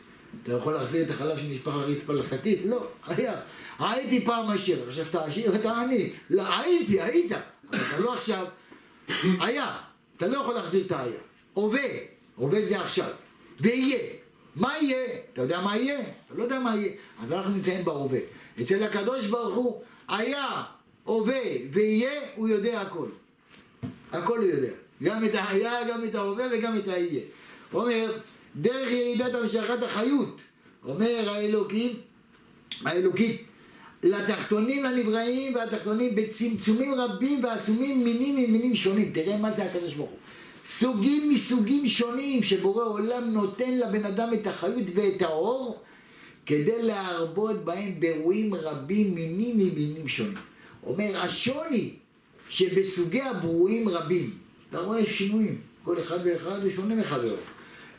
אתה 0.43 0.53
יכול 0.53 0.73
להחזיר 0.73 1.03
את 1.03 1.11
החלב 1.11 1.39
שנשפך 1.39 1.75
על 1.75 1.81
הרצפה 1.81 2.13
לשקית? 2.13 2.59
לא, 2.65 2.87
היה. 3.07 3.35
הייתי 3.79 4.25
פעם 4.25 4.51
עשיר, 4.51 4.85
עכשיו 4.89 5.05
אתה 5.11 5.25
עשיר, 5.25 5.55
אתה 5.55 5.81
עני. 5.81 6.11
לא, 6.31 6.59
הייתי, 6.59 7.01
היית. 7.01 7.33
אתה 7.71 7.99
לא 7.99 8.15
עכשיו. 8.15 8.47
היה, 9.41 9.77
אתה 10.17 10.27
לא 10.27 10.39
יכול 10.39 10.55
להחזיר 10.55 10.87
את 10.87 10.93
היה. 10.93 11.19
הווה, 11.55 11.89
הווה 12.37 12.67
זה 12.67 12.81
עכשיו. 12.81 13.11
ויהיה. 13.61 13.99
מה 14.57 14.73
יהיה? 14.81 15.07
אתה 15.33 15.43
יודע 15.43 15.61
מה 15.61 15.77
יהיה? 15.77 16.01
אתה 16.01 16.35
לא 16.35 16.43
יודע 16.43 16.59
מה 16.59 16.77
יהיה. 16.77 16.93
אז 17.23 17.33
אנחנו 17.33 17.51
נמצאים 17.51 17.85
בהווה. 17.85 18.19
אצל 18.61 18.83
הקדוש 18.83 19.27
ברוך 19.27 19.55
הוא, 19.55 19.83
היה, 20.09 20.63
הווה 21.07 21.41
ויהיה, 21.73 22.21
הוא 22.35 22.49
יודע 22.49 22.81
הכל. 22.81 23.07
הכל 24.13 24.39
הוא 24.39 24.47
יודע. 24.47 24.73
גם 25.03 25.25
את 25.25 25.31
היה, 25.49 25.89
גם 25.89 26.05
את 26.05 26.15
ההווה 26.15 26.47
וגם 26.53 26.77
את 26.77 26.89
היהיה. 26.89 27.21
אומר, 27.75 28.19
דרך 28.57 28.93
ירידת 28.93 29.35
המשכת 29.35 29.83
החיות, 29.83 30.41
אומר 30.85 31.31
האלוקים, 31.31 31.93
האלוקית, 32.85 33.43
לתחתונים 34.03 34.85
לנבראים 34.85 35.55
והתחתונים 35.55 36.15
בצמצומים 36.15 36.95
רבים 36.95 37.45
ועצומים 37.45 38.05
מינים 38.05 38.37
ממינים 38.37 38.77
שונים. 38.77 39.13
תראה 39.13 39.37
מה 39.37 39.53
זה 39.53 39.65
הקדוש 39.65 39.95
ברוך 39.95 40.11
הוא. 40.11 40.19
סוגים 40.67 41.31
מסוגים 41.35 41.89
שונים 41.89 42.43
שבורא 42.43 42.85
עולם 42.85 43.31
נותן 43.33 43.79
לבן 43.79 44.05
אדם 44.05 44.35
את 44.35 44.47
החיות 44.47 44.85
ואת 44.95 45.23
האור 45.23 45.83
כדי 46.47 46.83
להרבות 46.83 47.65
בהם 47.65 48.01
באירועים 48.01 48.55
רבים 48.55 49.15
מינים 49.15 49.59
ממינים 49.59 50.09
שונים. 50.09 50.35
אומר 50.87 51.21
השוני 51.21 51.95
שבסוגי 52.49 53.23
הברואים 53.23 53.89
רבים, 53.89 54.31
אתה 54.71 54.79
רואה 54.79 55.07
שינויים, 55.07 55.61
כל 55.85 55.99
אחד 55.99 56.19
ואחד 56.25 56.63
הוא 56.63 56.71
שונה 56.71 56.95
מחברו. 56.95 57.37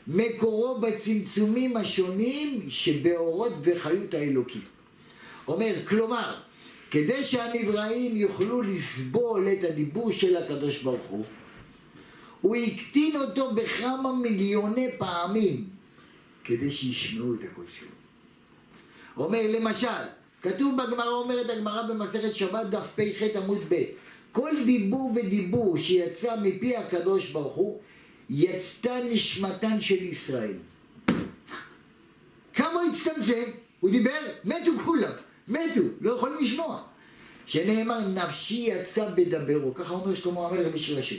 מקורו 0.08 0.82
בצמצומים 0.82 1.78
השונים 1.78 2.66
שבאורות 2.70 3.54
וחיות 3.64 4.14
האלוקים. 4.14 4.62
אומר, 5.48 5.74
כלומר, 5.88 6.36
כדי 6.92 7.24
שהנבראים 7.24 8.18
יוכלו 8.18 8.62
לסבול 8.62 9.48
את 9.48 9.64
הדיבור 9.64 10.12
של 10.12 10.38
הקדוש 10.38 10.84
ברוך 10.84 11.08
הוא, 11.10 11.26
הוא 12.42 12.56
הקטין 12.56 13.16
אותו 13.16 13.52
בכמה 13.52 14.16
מיליוני 14.16 14.88
פעמים 14.98 15.68
כדי 16.44 16.72
שישמעו 16.72 17.34
את 17.34 17.40
הקול 17.44 17.66
שלו. 17.80 17.88
אומר, 19.26 19.42
למשל, 19.50 19.88
כתוב 20.42 20.78
בגמרא, 20.82 21.08
אומרת 21.08 21.50
הגמרא 21.50 21.82
במסכת 21.82 22.36
שבת 22.36 22.66
דף 22.66 22.88
פ"ח 22.96 23.24
עמוד 23.36 23.60
ב' 23.70 23.84
כל 24.32 24.52
דיבור 24.66 25.14
ודיבור 25.16 25.78
שיצא 25.78 26.36
מפי 26.42 26.76
הקדוש 26.76 27.32
ברוך 27.32 27.56
הוא 27.56 27.80
יצתה 28.30 28.96
נשמתן 29.10 29.82
של 29.82 30.04
ישראל. 30.04 30.54
כמה 32.54 32.82
הצטמצם? 32.90 33.44
הוא 33.80 33.90
דיבר, 33.90 34.20
מתו 34.44 34.72
כולם, 34.86 35.12
מתו, 35.48 35.82
לא 36.02 36.16
יכולים 36.16 36.38
לשמוע. 36.42 36.84
שנאמר, 37.46 38.00
נפשי 38.08 38.70
יצא 38.70 39.10
בדברו, 39.16 39.74
ככה 39.74 39.94
אומר 39.94 40.16
שלמה 40.16 40.48
המלך 40.48 40.68
בשיר 40.74 41.00
השם. 41.00 41.16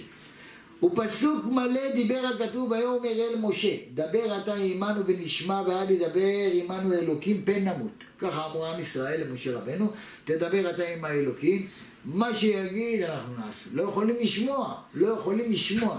ופסוק 0.82 1.46
מלא 1.46 1.92
דיבר 1.94 2.20
הכתוב 2.34 2.70
ויאמר 2.70 3.04
אל 3.04 3.38
משה, 3.40 3.76
דבר 3.94 4.38
אתה 4.42 4.54
עמנו 4.54 5.06
ונשמע 5.06 5.62
ואל 5.66 5.90
ידבר 5.90 6.50
עמנו 6.52 6.92
אלוקים 6.92 7.44
פן 7.44 7.68
נמות. 7.68 7.90
ככה 8.18 8.46
אמרו 8.46 8.66
עם 8.66 8.80
ישראל 8.80 9.20
למשה 9.26 9.58
רבנו, 9.58 9.92
תדבר 10.24 10.70
אתה 10.70 10.84
עם 10.84 11.04
האלוקים, 11.04 11.66
מה 12.04 12.34
שיגיד 12.34 13.02
אנחנו 13.02 13.34
נעשה. 13.38 13.70
לא 13.72 13.82
יכולים 13.82 14.16
לשמוע, 14.20 14.80
לא 14.94 15.08
יכולים 15.08 15.52
לשמוע. 15.52 15.94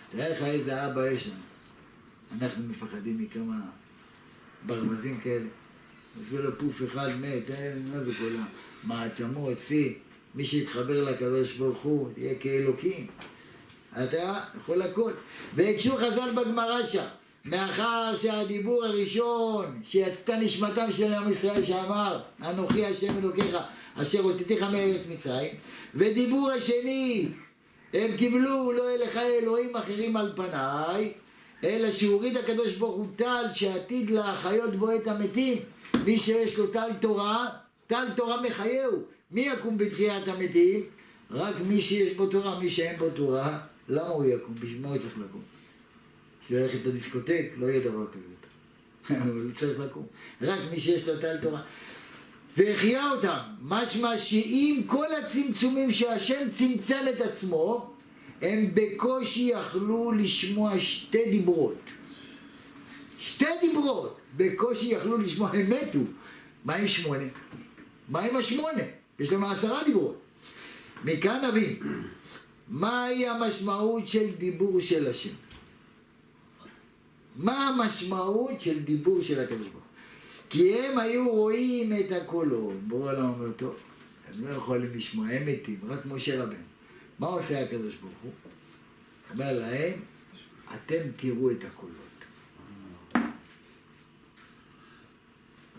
אז 0.00 0.06
תראה 0.10 0.28
לך 0.28 0.42
איזה 0.42 0.86
אבא 0.86 1.10
יש 1.10 1.26
לנו. 1.26 1.36
אנחנו 2.40 2.64
מפחדים 2.68 3.18
מכמה 3.18 3.60
ברווזים 4.66 5.20
כאלה. 5.24 5.46
עשו 6.26 6.42
לו 6.42 6.58
פוף 6.58 6.82
אחד 6.88 7.08
מת, 7.20 7.50
אין, 7.50 7.90
מה 7.92 8.04
זה 8.04 8.10
כל 8.18 8.36
המעצמות, 8.84 9.58
שיא. 9.68 9.92
מי 10.34 10.44
שיתחבר 10.44 11.04
לקדוש 11.04 11.52
ברוך 11.52 11.82
הוא, 11.82 12.08
תהיה 12.14 12.34
כאלוקים. 12.34 13.06
אתה 13.92 14.40
יכול 14.60 14.82
הכל. 14.82 15.12
והקשו 15.54 15.96
חז"ל 15.96 16.30
בגמרא 16.34 16.84
שם, 16.84 17.04
מאחר 17.44 18.16
שהדיבור 18.16 18.84
הראשון 18.84 19.80
שיצתה 19.84 20.36
נשמתם 20.36 20.92
של 20.92 21.14
עם 21.14 21.32
ישראל 21.32 21.64
שאמר, 21.64 22.20
אנוכי 22.42 22.86
השם 22.86 23.18
אלוקיך, 23.18 23.56
אשר 23.94 24.20
הוצאתיך 24.20 24.62
מארץ 24.62 25.00
מצרים, 25.10 25.50
ודיבור 25.94 26.50
השני, 26.50 27.28
הם 27.94 28.16
קיבלו 28.16 28.72
לא 28.72 28.94
אליך 28.94 29.16
אלוהים 29.16 29.76
אחרים 29.76 30.16
על 30.16 30.32
פניי, 30.36 31.12
אלא 31.64 31.92
שהוריד 31.92 32.36
הקדוש 32.36 32.72
ברוך 32.72 32.96
הוא 32.96 33.06
טל 33.16 33.44
שעתיד 33.54 34.10
להחיות 34.10 34.74
בו 34.74 34.96
את 34.96 35.06
המתים. 35.06 35.58
מי 36.04 36.18
שיש 36.18 36.58
לו 36.58 36.66
טל 36.66 36.88
תורה, 37.00 37.48
טל 37.86 38.04
תורה 38.16 38.42
מחייהו. 38.42 39.02
מי 39.30 39.40
יקום 39.40 39.78
בתחיית 39.78 40.28
המתים? 40.28 40.80
רק 41.30 41.54
מי 41.66 41.80
שיש 41.80 42.14
בו 42.16 42.26
תורה, 42.26 42.58
מי 42.58 42.70
שאין 42.70 42.96
בו 42.98 43.10
תורה, 43.10 43.58
למה 43.88 44.08
הוא 44.08 44.24
יקום? 44.24 44.54
בשביל 44.54 44.80
מה 44.80 44.88
הוא 44.88 44.98
צריך 44.98 45.18
לקום? 45.18 45.42
בשביל 46.42 46.62
ללכת 46.62 46.84
לדיסקוטק, 46.84 47.46
לא 47.56 47.66
יהיה 47.66 47.80
דבר 47.80 48.06
כזה. 48.06 48.20
הוא 49.24 49.44
לא 49.44 49.54
צריך 49.56 49.80
לקום. 49.80 50.06
רק 50.42 50.58
מי 50.70 50.80
שיש 50.80 51.08
לו 51.08 51.20
טל 51.20 51.36
תורה. 51.42 51.62
והחיה 52.56 53.10
אותם, 53.10 53.38
משמע 53.62 54.18
שאם 54.18 54.82
כל 54.86 55.06
הצמצומים 55.14 55.92
שהשם 55.92 56.48
צמצם 56.58 57.04
את 57.16 57.20
עצמו, 57.20 57.94
הם 58.42 58.70
בקושי 58.74 59.40
יכלו 59.40 60.12
לשמוע 60.12 60.78
שתי 60.78 61.30
דיברות. 61.30 61.78
שתי 63.18 63.44
דיברות, 63.60 64.18
בקושי 64.36 64.86
יכלו 64.86 65.18
לשמוע, 65.18 65.50
הם 65.50 65.70
מתו. 65.70 65.98
מה 66.64 66.74
עם 66.74 66.88
שמונה? 66.88 67.24
מה 68.08 68.20
עם 68.20 68.36
השמונה? 68.36 68.82
יש 69.18 69.32
להם 69.32 69.44
עשרה 69.44 69.84
דיברות. 69.84 70.20
מכאן 71.04 71.44
נבין, 71.44 71.76
מהי 72.68 73.28
המשמעות 73.28 74.08
של 74.08 74.34
דיבור 74.38 74.80
של 74.80 75.06
השם? 75.06 75.34
מה 77.36 77.68
המשמעות 77.68 78.60
של 78.60 78.82
דיבור 78.82 79.22
של 79.22 79.40
הקדוש 79.40 79.68
ברוך? 79.68 79.84
כי 80.50 80.74
הם 80.74 80.98
היו 80.98 81.30
רואים 81.30 81.92
את 81.92 82.12
הקולות. 82.12 82.74
בורא 82.82 83.12
לא 83.12 83.20
אומר, 83.20 83.52
טוב, 83.52 83.76
הם 84.28 84.44
לא 84.44 84.50
יכולים 84.50 84.90
לשמוע, 84.94 85.28
הם 85.28 85.46
מתים, 85.46 85.78
רק 85.88 86.06
משה 86.06 86.42
רבנו. 86.42 86.58
מה 87.18 87.26
עושה 87.26 87.64
הקדוש 87.64 87.94
ברוך 87.94 88.14
הוא? 88.22 88.32
אומר 89.30 89.58
להם, 89.58 89.92
אתם 90.74 91.10
תראו 91.16 91.50
את 91.50 91.64
הקולות. 91.64 91.94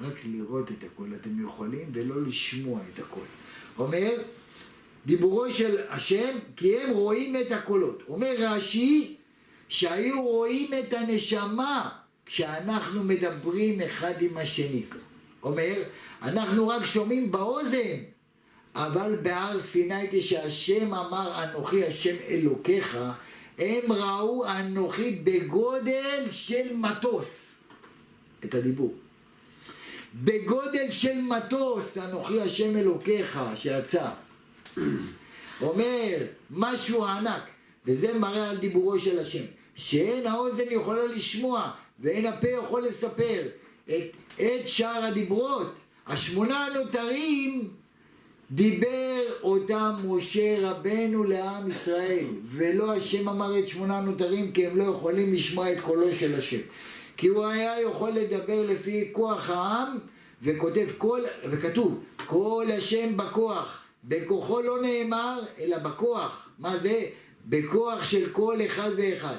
רק 0.01 0.15
לראות 0.25 0.71
את 0.71 0.83
הקול, 0.83 1.15
אתם 1.15 1.43
יכולים 1.43 1.89
ולא 1.93 2.21
לשמוע 2.21 2.81
את 2.93 2.99
הקול. 2.99 3.25
אומר, 3.77 4.11
דיבורו 5.09 5.51
של 5.51 5.77
השם, 5.89 6.37
כי 6.55 6.77
הם 6.77 6.89
רואים 6.89 7.35
את 7.35 7.51
הקולות. 7.51 8.03
אומר 8.09 8.35
רש"י, 8.39 9.15
שהיו 9.69 10.23
רואים 10.23 10.71
את 10.79 10.93
הנשמה 10.93 11.89
כשאנחנו 12.25 13.03
מדברים 13.03 13.81
אחד 13.81 14.13
עם 14.21 14.37
השני. 14.37 14.83
אומר, 15.43 15.73
אנחנו 16.21 16.67
רק 16.67 16.85
שומעים 16.85 17.31
באוזן, 17.31 17.97
אבל 18.75 19.15
בהר 19.23 19.61
סיני 19.61 20.07
כשהשם 20.11 20.93
אמר 20.93 21.43
אנוכי 21.43 21.83
השם 21.83 22.15
אלוקיך, 22.27 22.97
הם 23.57 23.91
ראו 23.91 24.45
אנוכי 24.45 25.21
בגודל 25.23 26.25
של 26.31 26.75
מטוס, 26.75 27.55
את 28.45 28.55
הדיבור. 28.55 28.93
בגודל 30.15 30.91
של 30.91 31.21
מטוס 31.21 31.97
אנוכי 31.97 32.41
השם 32.41 32.77
אלוקיך 32.77 33.39
שיצא. 33.55 34.09
אומר 35.61 36.17
משהו 36.51 37.05
ענק, 37.05 37.41
וזה 37.85 38.19
מראה 38.19 38.49
על 38.49 38.57
דיבורו 38.57 38.99
של 38.99 39.19
השם, 39.19 39.43
שאין 39.75 40.27
האוזן 40.27 40.63
יכולה 40.69 41.05
לשמוע 41.05 41.71
ואין 41.99 42.25
הפה 42.25 42.49
יכול 42.49 42.83
לספר 42.83 43.41
את, 43.85 44.03
את 44.35 44.67
שאר 44.67 45.03
הדיברות. 45.03 45.73
השמונה 46.07 46.65
הנותרים 46.65 47.69
דיבר 48.51 49.21
אותם 49.43 49.91
משה 50.03 50.69
רבנו 50.69 51.23
לעם 51.23 51.71
ישראל, 51.71 52.25
ולא 52.51 52.93
השם 52.93 53.29
אמר 53.29 53.59
את 53.59 53.67
שמונה 53.67 54.01
נותרים 54.01 54.51
כי 54.51 54.67
הם 54.67 54.77
לא 54.77 54.83
יכולים 54.83 55.33
לשמוע 55.33 55.71
את 55.71 55.77
קולו 55.79 56.13
של 56.13 56.35
השם. 56.35 56.59
כי 57.17 57.27
הוא 57.27 57.45
היה 57.45 57.81
יכול 57.81 58.11
לדבר 58.11 58.65
לפי 58.67 59.09
כוח 59.11 59.49
העם, 59.49 59.97
וכותב 60.43 60.87
כל, 60.97 61.21
וכתוב, 61.49 61.99
כל 62.25 62.65
השם 62.77 63.17
בכוח. 63.17 63.78
בכוחו 64.03 64.61
לא 64.61 64.81
נאמר, 64.81 65.39
אלא 65.59 65.77
בכוח. 65.77 66.49
מה 66.59 66.77
זה? 66.77 67.05
בכוח 67.45 68.03
של 68.03 68.29
כל 68.31 68.57
אחד 68.65 68.89
ואחד. 68.97 69.35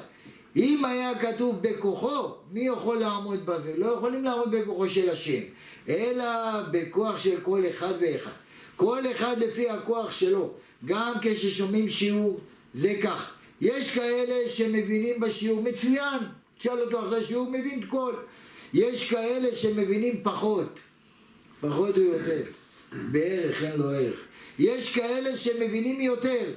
אם 0.55 0.85
היה 0.85 1.19
כתוב 1.19 1.59
בכוחו, 1.61 2.35
מי 2.51 2.67
יכול 2.67 2.97
לעמוד 2.97 3.45
בזה? 3.45 3.73
לא 3.77 3.85
יכולים 3.85 4.23
לעמוד 4.23 4.51
בכוחו 4.51 4.89
של 4.89 5.09
השם, 5.09 5.41
אלא 5.89 6.25
בכוח 6.71 7.17
של 7.17 7.41
כל 7.41 7.63
אחד 7.69 7.93
ואחד. 8.01 8.31
כל 8.75 9.03
אחד 9.11 9.35
לפי 9.39 9.69
הכוח 9.69 10.11
שלו. 10.11 10.53
גם 10.85 11.13
כששומעים 11.21 11.89
שיעור, 11.89 12.39
זה 12.73 12.93
כך. 13.03 13.33
יש 13.61 13.95
כאלה 13.95 14.49
שמבינים 14.49 15.19
בשיעור 15.19 15.61
מצוין, 15.61 16.19
תשאל 16.57 16.79
אותו 16.79 16.99
אחרי 16.99 17.23
שיעור, 17.23 17.49
מבין 17.49 17.79
את 17.79 17.85
כל. 17.85 18.13
יש 18.73 19.09
כאלה 19.09 19.55
שמבינים 19.55 20.23
פחות, 20.23 20.79
פחות 21.61 21.97
או 21.97 22.01
יותר. 22.01 22.43
בערך 23.11 23.63
אין 23.63 23.79
לו 23.79 23.89
ערך. 23.89 24.19
יש 24.61 24.95
כאלה 24.95 25.37
שמבינים 25.37 26.01
יותר. 26.01 26.53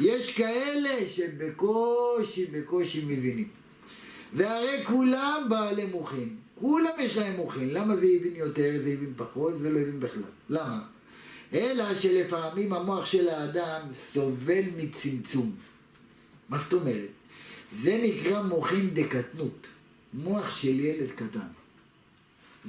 יש 0.00 0.34
כאלה 0.34 1.08
שבקושי, 1.08 2.46
בקושי 2.46 3.04
מבינים. 3.06 3.48
והרי 4.32 4.84
כולם 4.84 5.46
בעלי 5.48 5.86
מוחין. 5.86 6.36
כולם 6.54 6.92
יש 6.98 7.16
להם 7.16 7.36
מוחין. 7.36 7.74
למה 7.74 7.96
זה 7.96 8.06
הבין 8.06 8.36
יותר, 8.36 8.70
זה 8.82 8.90
הבין 8.90 9.12
פחות, 9.16 9.60
זה 9.60 9.70
לא 9.70 9.78
הבין 9.78 10.00
בכלל. 10.00 10.30
למה? 10.50 10.82
אלא 11.54 11.94
שלפעמים 11.94 12.72
המוח 12.72 13.06
של 13.06 13.28
האדם 13.28 13.82
סובל 14.12 14.62
מצמצום. 14.76 15.52
מה 16.48 16.58
זאת 16.58 16.72
אומרת? 16.72 17.10
זה 17.82 18.00
נקרא 18.02 18.42
מוחין 18.42 18.90
דקטנות. 18.94 19.66
מוח 20.14 20.56
של 20.56 20.80
ילד 20.80 21.10
קטן. 21.10 21.50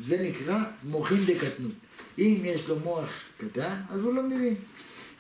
זה 0.06 0.30
נקרא 0.30 0.64
מוחין 0.84 1.26
דקטנות. 1.26 1.72
אם 2.18 2.42
יש 2.44 2.68
לו 2.68 2.80
מוח 2.80 3.10
קטן, 3.38 3.76
אז 3.90 4.00
הוא 4.00 4.14
לא 4.14 4.24
מבין. 4.24 4.56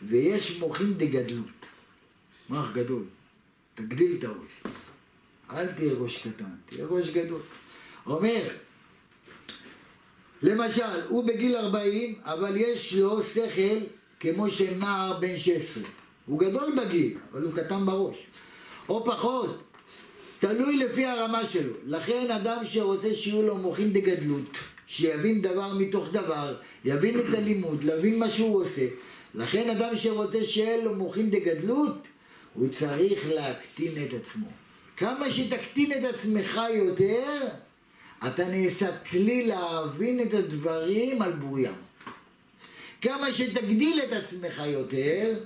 ויש 0.07 0.59
מוחין 0.59 0.93
דגדלות. 0.93 1.45
מוח 2.49 2.73
גדול. 2.73 3.03
תגדיל 3.75 4.15
את 4.19 4.23
הראש. 4.23 4.75
אל 5.51 5.67
תהיה 5.67 5.93
ראש 5.93 6.17
קטן, 6.17 6.45
תהיה 6.69 6.85
ראש 6.85 7.09
גדול. 7.09 7.41
אומר, 8.05 8.41
למשל, 10.41 10.83
הוא 11.07 11.27
בגיל 11.27 11.55
40, 11.55 12.15
אבל 12.23 12.57
יש 12.57 12.93
לו 12.93 13.23
שכל 13.23 13.85
כמו 14.19 14.49
של 14.49 14.73
נער 14.79 15.19
בן 15.19 15.37
16. 15.37 15.83
הוא 16.25 16.39
גדול 16.39 16.75
בגיל, 16.77 17.17
אבל 17.31 17.43
הוא 17.43 17.53
קטן 17.53 17.85
בראש. 17.85 18.17
או 18.89 19.05
פחות, 19.05 19.63
תלוי 20.39 20.77
לפי 20.77 21.05
הרמה 21.05 21.45
שלו. 21.45 21.73
לכן 21.85 22.31
אדם 22.31 22.65
שרוצה 22.65 23.13
שיהיו 23.13 23.41
לו 23.41 23.57
מוחין 23.57 23.93
דגדלות, 23.93 24.57
שיבין 24.87 25.41
דבר 25.41 25.73
מתוך 25.77 26.07
דבר, 26.11 26.55
יבין 26.85 27.19
את 27.19 27.33
הלימוד, 27.33 27.83
להבין 27.83 28.19
מה 28.19 28.29
שהוא 28.29 28.61
עושה. 28.61 28.85
לכן 29.36 29.70
אדם 29.70 29.96
שרוצה 29.96 30.46
שיהיה 30.46 30.84
לו 30.84 30.96
מוחין 30.96 31.30
דגדלות, 31.30 31.98
הוא 32.54 32.67
צריך 32.74 33.30
להקטין 33.30 34.06
את 34.06 34.13
עצמו. 34.13 34.48
כמה 34.98 35.32
שתקטין 35.32 35.91
את 35.91 36.15
עצמך 36.15 36.62
יותר, 36.74 37.48
אתה 38.28 38.48
נעשה 38.48 38.98
כלי 38.98 39.48
להבין 39.48 40.22
את 40.22 40.34
הדברים 40.34 41.22
על 41.22 41.32
בוריים. 41.32 41.74
כמה 43.02 43.34
שתגדיל 43.34 44.00
את 44.00 44.13
עצמך 44.13 44.62
יותר, 44.65 45.44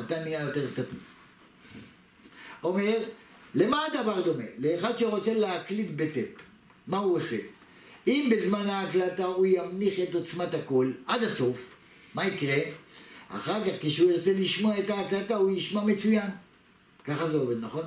אתה 0.00 0.24
נהיה 0.24 0.40
יותר 0.40 0.68
סתום. 0.68 0.98
אומר, 2.64 2.98
למה 3.54 3.84
הדבר 3.86 4.20
דומה? 4.20 4.44
לאחד 4.58 4.98
שרוצה 4.98 5.34
להקליט 5.34 5.88
בטפ, 5.96 6.28
מה 6.86 6.98
הוא 6.98 7.16
עושה? 7.16 7.36
אם 8.06 8.30
בזמן 8.32 8.68
ההקלטה 8.68 9.24
הוא 9.24 9.46
ימניח 9.46 9.94
את 10.02 10.14
עוצמת 10.14 10.54
הקול 10.54 10.92
עד 11.06 11.22
הסוף, 11.22 11.74
מה 12.14 12.26
יקרה? 12.26 12.56
אחר 13.28 13.64
כך 13.64 13.72
כשהוא 13.80 14.10
ירצה 14.10 14.32
לשמוע 14.32 14.78
את 14.78 14.90
ההקלטה 14.90 15.36
הוא 15.36 15.50
ישמע 15.50 15.84
מצוין. 15.84 16.30
ככה 17.04 17.28
זה 17.28 17.36
עובד, 17.36 17.64
נכון? 17.64 17.84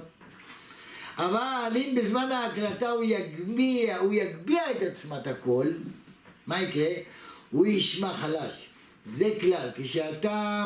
אבל 1.18 1.72
אם 1.76 1.96
בזמן 1.98 2.32
ההקלטה 2.32 2.90
הוא 2.90 3.04
יגביה, 3.04 3.98
הוא 3.98 4.14
יגביה 4.14 4.72
את 4.72 4.82
עוצמת 4.82 5.28
הקול, 5.28 5.74
מה 6.48 6.62
יקרה? 6.62 6.90
הוא 7.52 7.66
ישמע 7.66 8.14
חלש. 8.14 8.70
זה 9.06 9.26
כלל, 9.42 9.70
כשאתה 9.76 10.66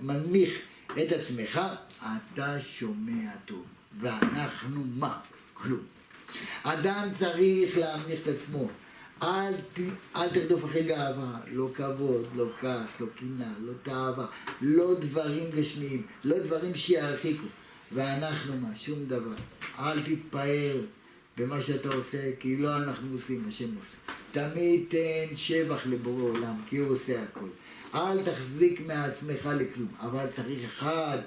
מנמיך 0.00 0.50
את 0.92 1.12
עצמך, 1.12 1.60
אתה 1.98 2.60
שומע 2.60 3.30
טוב. 3.46 3.64
ואנחנו 4.00 4.84
מה? 4.96 5.18
כלום. 5.54 5.80
אדם 6.62 7.08
צריך 7.18 7.78
להנמיך 7.78 8.20
את 8.22 8.28
עצמו. 8.28 8.68
אל, 9.22 9.52
ת, 9.74 9.78
אל 10.16 10.28
תרדוף 10.28 10.64
אחרי 10.64 10.82
גאווה, 10.82 11.40
לא 11.52 11.68
כבוד, 11.74 12.26
לא 12.36 12.48
כעס, 12.60 13.00
לא 13.00 13.06
קנאה, 13.16 13.52
לא 13.64 13.72
תאווה, 13.82 14.26
לא 14.62 14.94
דברים 15.00 15.50
גשמיים, 15.50 16.06
לא 16.24 16.38
דברים 16.38 16.74
שירחיקו. 16.74 17.46
ואנחנו 17.94 18.56
מה? 18.56 18.76
שום 18.76 19.04
דבר. 19.06 19.34
אל 19.78 20.02
תתפאר 20.02 20.80
במה 21.38 21.62
שאתה 21.62 21.88
עושה, 21.88 22.36
כי 22.40 22.56
לא 22.56 22.76
אנחנו 22.76 23.12
עושים, 23.12 23.44
השם 23.48 23.76
עושה. 23.78 23.96
תמיד 24.32 24.84
תן 24.88 25.36
שבח 25.36 25.86
לבורא 25.86 26.22
עולם, 26.22 26.56
כי 26.68 26.76
הוא 26.76 26.90
עושה 26.90 27.22
הכל. 27.22 27.48
אל 27.94 28.22
תחזיק 28.22 28.80
מעצמך 28.86 29.48
לכלום, 29.58 29.88
אבל 30.00 30.26
צריך 30.32 30.64
אחד 30.64 31.18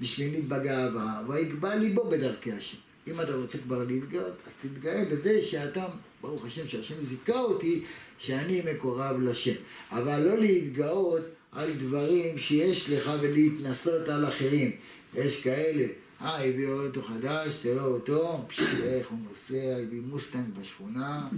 בשביל 0.00 0.40
בגאווה, 0.48 1.22
ויגבה 1.28 1.74
ליבו 1.74 2.10
בדרכי 2.10 2.52
השם. 2.52 2.76
אם 3.08 3.20
אתה 3.20 3.34
רוצה 3.34 3.58
כבר 3.58 3.84
להתגאות, 3.84 4.34
אז 4.46 4.52
תתגאה 4.62 5.04
בזה 5.04 5.42
שאתה, 5.42 5.86
ברוך 6.22 6.44
השם 6.46 6.66
שהשם 6.66 6.94
זיכה 7.08 7.40
אותי, 7.40 7.84
שאני 8.18 8.62
מקורב 8.72 9.20
לשם. 9.20 9.54
אבל 9.90 10.18
לא 10.18 10.38
להתגאות 10.38 11.22
על 11.52 11.72
דברים 11.72 12.38
שיש 12.38 12.90
לך 12.90 13.10
ולהתנסות 13.20 14.08
על 14.08 14.28
אחרים. 14.28 14.70
יש 15.14 15.42
כאלה, 15.42 15.84
אה, 16.20 16.44
הביאו 16.44 16.84
אותו 16.86 17.02
חדש, 17.02 17.56
תראה 17.62 17.84
אותו, 17.84 18.44
איך 18.82 19.08
הוא 19.08 19.18
נוסע, 19.18 19.76
הביא 19.82 20.00
מוסטנג 20.00 20.44
בשכונה, 20.60 21.28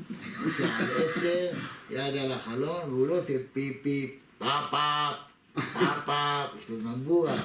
נוסע 0.45 0.65
על 0.65 0.85
עשר, 0.85 1.51
יד 1.91 2.17
על 2.17 2.33
החלון, 2.33 2.81
והוא 2.89 3.07
לא 3.07 3.19
עושה 3.19 3.33
פי 3.53 3.79
פי, 3.83 4.15
פאפ 4.39 4.71
פאפ, 4.71 5.17
פאפ 5.55 6.07
פאפ, 6.07 6.51
יש 6.61 6.71
לו 6.71 6.77
זמבורה. 6.83 7.37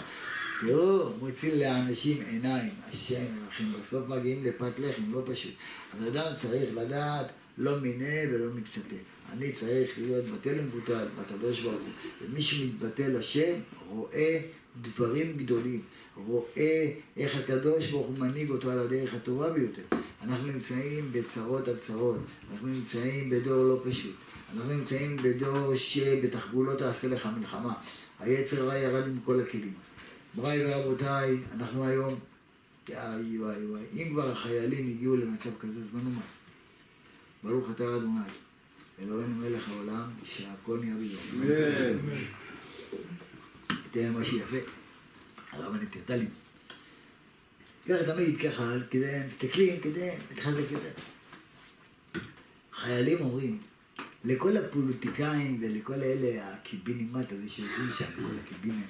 תראו, 0.59 1.13
מוציא 1.19 1.53
לאנשים 1.53 2.17
עיניים, 2.29 2.71
השם 2.87 3.15
אלוהים, 3.15 3.73
בסוף 3.81 4.07
מגיעים 4.07 4.43
לפת 4.43 4.79
לחם, 4.79 5.01
לא 5.11 5.21
פשוט. 5.25 5.53
אז 5.93 6.07
אדם 6.07 6.31
צריך 6.41 6.69
לדעת 6.75 7.25
לא 7.57 7.79
מיניה 7.79 8.29
ולא 8.31 8.53
מקצתה. 8.53 8.95
אני 9.33 9.51
צריך 9.51 9.91
להיות 9.97 10.25
בטל 10.25 10.59
ומבוטל, 10.59 11.05
בקדוש 11.19 11.59
ברוך 11.59 11.75
הוא. 11.75 12.11
ומי 12.21 12.41
שמתבטל 12.41 13.15
השם, 13.15 13.53
רואה 13.89 14.41
דברים 14.81 15.37
גדולים. 15.37 15.81
רואה 16.15 16.91
איך 17.17 17.39
הקדוש 17.39 17.87
ברוך 17.87 18.07
הוא 18.07 18.17
מנהיג 18.17 18.49
אותו 18.49 18.71
על 18.71 18.79
הדרך 18.79 19.13
הטובה 19.13 19.53
ביותר. 19.53 19.81
אנחנו 20.23 20.47
נמצאים 20.47 21.09
בצרות 21.11 21.67
על 21.67 21.77
צרות, 21.81 22.19
אנחנו 22.51 22.67
נמצאים 22.67 23.29
בדור 23.29 23.63
לא 23.63 23.81
פשוט. 23.89 24.15
אנחנו 24.55 24.73
נמצאים 24.73 25.17
בדור 25.17 25.75
שבתחבולות 25.75 26.79
תעשה 26.79 27.07
לך 27.07 27.29
מלחמה. 27.37 27.73
היצר 28.19 28.67
רע 28.67 28.77
ירד 28.77 29.07
עם 29.07 29.17
כל 29.25 29.39
הכלים. 29.39 29.88
מוריי 30.35 30.65
ורבותיי, 30.65 31.37
אנחנו 31.53 31.85
היום, 31.85 32.19
וואי 32.89 33.37
וואי 33.39 33.65
וואי, 33.65 33.81
אם 33.93 34.09
כבר 34.11 34.31
החיילים 34.31 34.89
הגיעו 34.89 35.15
למצב 35.15 35.49
כזה, 35.59 35.79
אז 35.79 35.87
בנו 35.93 36.09
מה? 36.09 36.21
ברוך 37.43 37.71
אתה 37.71 37.83
אדוני, 37.83 38.19
אלוהינו 39.01 39.35
מלך 39.35 39.69
העולם, 39.69 40.09
שהכל 40.23 40.79
נהיה 40.79 40.95
ביום. 40.95 41.41
תראה 43.91 44.12
מה 44.12 44.25
שיפה, 44.25 44.58
הרב 45.51 45.75
הנטרטלי. 45.75 46.25
ככה 47.89 48.04
תמיד, 48.13 48.39
ככה, 48.41 48.73
כדי, 48.91 49.19
מסתכלים, 49.27 49.81
כדי 49.81 50.10
להתחזק 50.29 50.71
יותר. 50.71 50.91
חיילים 52.73 53.21
אומרים, 53.21 53.60
לכל 54.25 54.58
הפוליטיקאים 54.58 55.62
ולכל 55.62 55.93
אלה 55.93 56.54
הקיבינימט 56.54 57.31
הזה 57.31 57.49
שיושבים 57.49 57.89
שם, 57.97 58.06
כל 58.15 58.35
הקיבינים, 58.45 58.85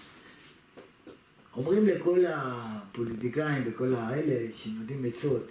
אומרים 1.53 1.85
לכל 1.85 2.25
הפוליטיקאים 2.25 3.63
וכל 3.65 3.95
האלה 3.95 4.55
שנותנים 4.55 5.05
עצות, 5.05 5.47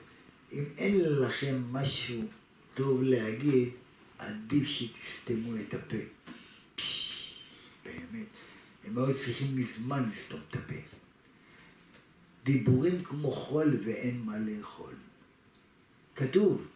אם 0.53 0.65
אין 0.77 1.01
לכם 1.01 1.63
משהו 1.73 2.23
טוב 2.75 3.03
להגיד, 3.03 3.69
עדיף 4.19 4.69
שתסתמו 4.69 5.57
את 5.57 5.75
הפה. 5.75 5.97
באמת. 7.85 8.27
הם 8.85 8.99
היו 8.99 9.19
צריכים 9.19 9.57
מזמן 9.57 10.11
לסתום 10.13 10.41
את 10.51 10.57
הפה. 10.57 10.75
דיבורים 12.45 13.03
כמו 13.05 13.33
חול 13.33 13.79
ואין 13.85 14.23
מה 14.25 14.39
לאכול. 14.39 14.95
כתוב, 16.17 16.67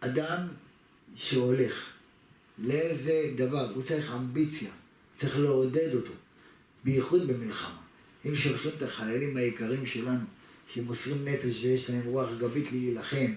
אדם 0.00 0.48
שהולך 1.16 1.90
לאיזה 2.58 3.32
דבר, 3.36 3.72
הוא 3.74 3.82
צריך 3.82 4.14
אמביציה, 4.14 4.70
צריך 5.16 5.38
לעודד 5.38 5.94
אותו, 5.94 6.12
בייחוד 6.84 7.26
במלחמה. 7.26 7.79
אם 8.26 8.36
שולחים 8.36 8.70
את 8.76 8.82
החיילים 8.82 9.36
היקרים 9.36 9.86
שלנו, 9.86 10.24
שמוסרים 10.68 11.24
נפש 11.24 11.64
ויש 11.64 11.90
להם 11.90 12.02
רוח 12.04 12.30
גבית 12.38 12.72
להילחם, 12.72 13.32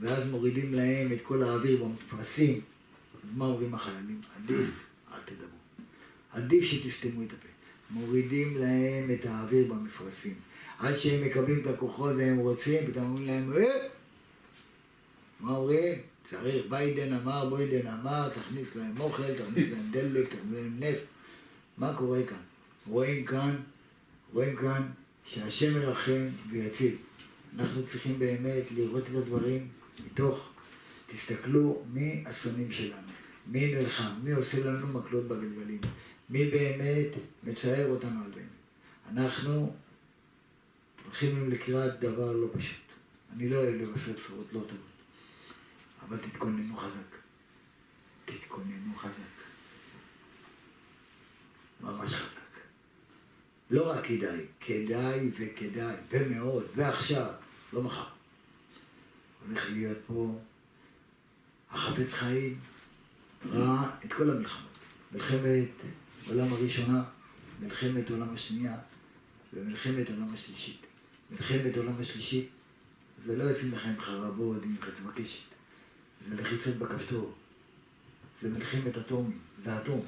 ואז 0.00 0.30
מורידים 0.30 0.74
להם 0.74 1.12
את 1.12 1.18
כל 1.22 1.42
האוויר 1.42 1.84
במפרשים, 1.84 2.60
אז 3.24 3.30
מה 3.36 3.44
אומרים 3.44 3.74
החיילים? 3.74 4.20
עדיף, 4.36 4.70
אל 5.12 5.18
תדברו. 5.24 5.48
עדיף 6.32 6.64
שתסתמו 6.64 7.22
את 7.22 7.28
הפה. 7.28 7.48
מורידים 7.90 8.56
להם 8.56 9.10
את 9.10 9.26
האוויר 9.26 9.72
במפרשים. 9.74 10.34
עד 10.78 10.96
שהם 10.96 11.24
מקבלים 11.24 11.60
את 11.60 11.66
הכוחות 11.66 12.12
והם 12.16 12.36
רוצים, 12.36 12.86
פתאום 12.86 13.04
אומרים 13.04 13.26
להם, 13.26 13.56
אה! 13.56 13.88
מה 15.40 15.56
אומרים? 15.56 15.94
צריך, 16.30 16.66
ביידן 16.68 17.12
אמר, 17.12 17.54
ביידן 17.54 17.86
אמר, 17.86 18.28
תכניס 18.28 18.68
להם 18.76 19.00
אוכל, 19.00 19.34
תכניס 19.34 19.68
להם 19.70 19.90
דלק, 19.90 20.28
תכניס 20.28 20.54
להם 20.54 20.76
נפט. 20.78 21.04
מה 21.78 21.94
קורה 21.94 22.22
כאן? 22.22 22.36
רואים 22.86 23.24
כאן, 23.24 23.56
רואים 24.32 24.56
כאן 24.56 24.82
שהשם 25.24 25.74
מרחם 25.74 26.28
ויציל. 26.50 26.96
אנחנו 27.56 27.86
צריכים 27.86 28.18
באמת 28.18 28.72
לראות 28.74 29.02
את 29.10 29.16
הדברים 29.16 29.68
מתוך, 30.06 30.48
תסתכלו 31.06 31.84
מי 31.92 32.24
השונאים 32.26 32.72
שלנו, 32.72 33.08
מי 33.46 33.74
נלחם, 33.74 34.10
מי 34.22 34.32
עושה 34.32 34.64
לנו 34.64 34.86
מקלות 34.86 35.28
בגלגלים, 35.28 35.80
מי 36.30 36.50
באמת 36.50 37.08
מצער 37.44 37.86
אותנו 37.90 38.24
על 38.24 38.30
באמת. 38.30 38.46
אנחנו 39.10 39.76
הולכים 41.04 41.50
לקראת 41.50 42.00
דבר 42.00 42.32
לא 42.32 42.46
פשוט. 42.52 42.94
אני 43.32 43.48
לא 43.48 43.56
אוהב 43.56 43.74
לבשר 43.74 44.12
בשורות 44.12 44.46
לא 44.52 44.60
טובות, 44.60 44.76
אבל 46.02 46.16
תתכוננו 46.16 46.76
חזק. 46.76 47.16
תתכוננו 48.24 48.96
חזק. 48.96 49.42
ממש 51.80 52.14
חזק. 52.14 52.41
לא 53.72 53.90
רק 53.90 54.04
כדאי, 54.06 54.46
כדאי 54.60 55.30
וכדאי, 55.38 55.94
ומאוד, 56.10 56.66
ועכשיו, 56.76 57.30
לא 57.72 57.82
מחר. 57.82 58.04
הולך 59.48 59.70
להיות 59.72 59.98
פה 60.06 60.38
החפץ 61.70 62.12
חיים 62.12 62.58
ראה 63.46 63.90
את 64.04 64.12
כל 64.12 64.30
המלחמות. 64.30 64.70
מלחמת 65.12 65.68
העולם 66.26 66.52
הראשונה, 66.52 67.02
מלחמת 67.60 68.10
העולם 68.10 68.34
השנייה 68.34 68.76
ומלחמת 69.54 70.10
העולם 70.10 70.34
השלישית. 70.34 70.80
מלחמת 71.30 71.76
העולם 71.76 71.94
השלישית 72.00 72.48
זה 73.26 73.36
לא 73.36 73.44
יוצאים 73.44 73.72
לך 73.72 73.86
עם 73.86 74.00
חרבות, 74.00 74.62
עם 74.62 74.76
חצי 74.80 75.02
בקשת. 75.02 75.42
זה 76.28 76.42
לחיצות 76.42 76.76
בכפתור. 76.76 77.34
זה 78.42 78.48
מלחמת 78.48 78.98
אטומים, 78.98 79.38
זה 79.64 79.78
אטום. 79.78 80.04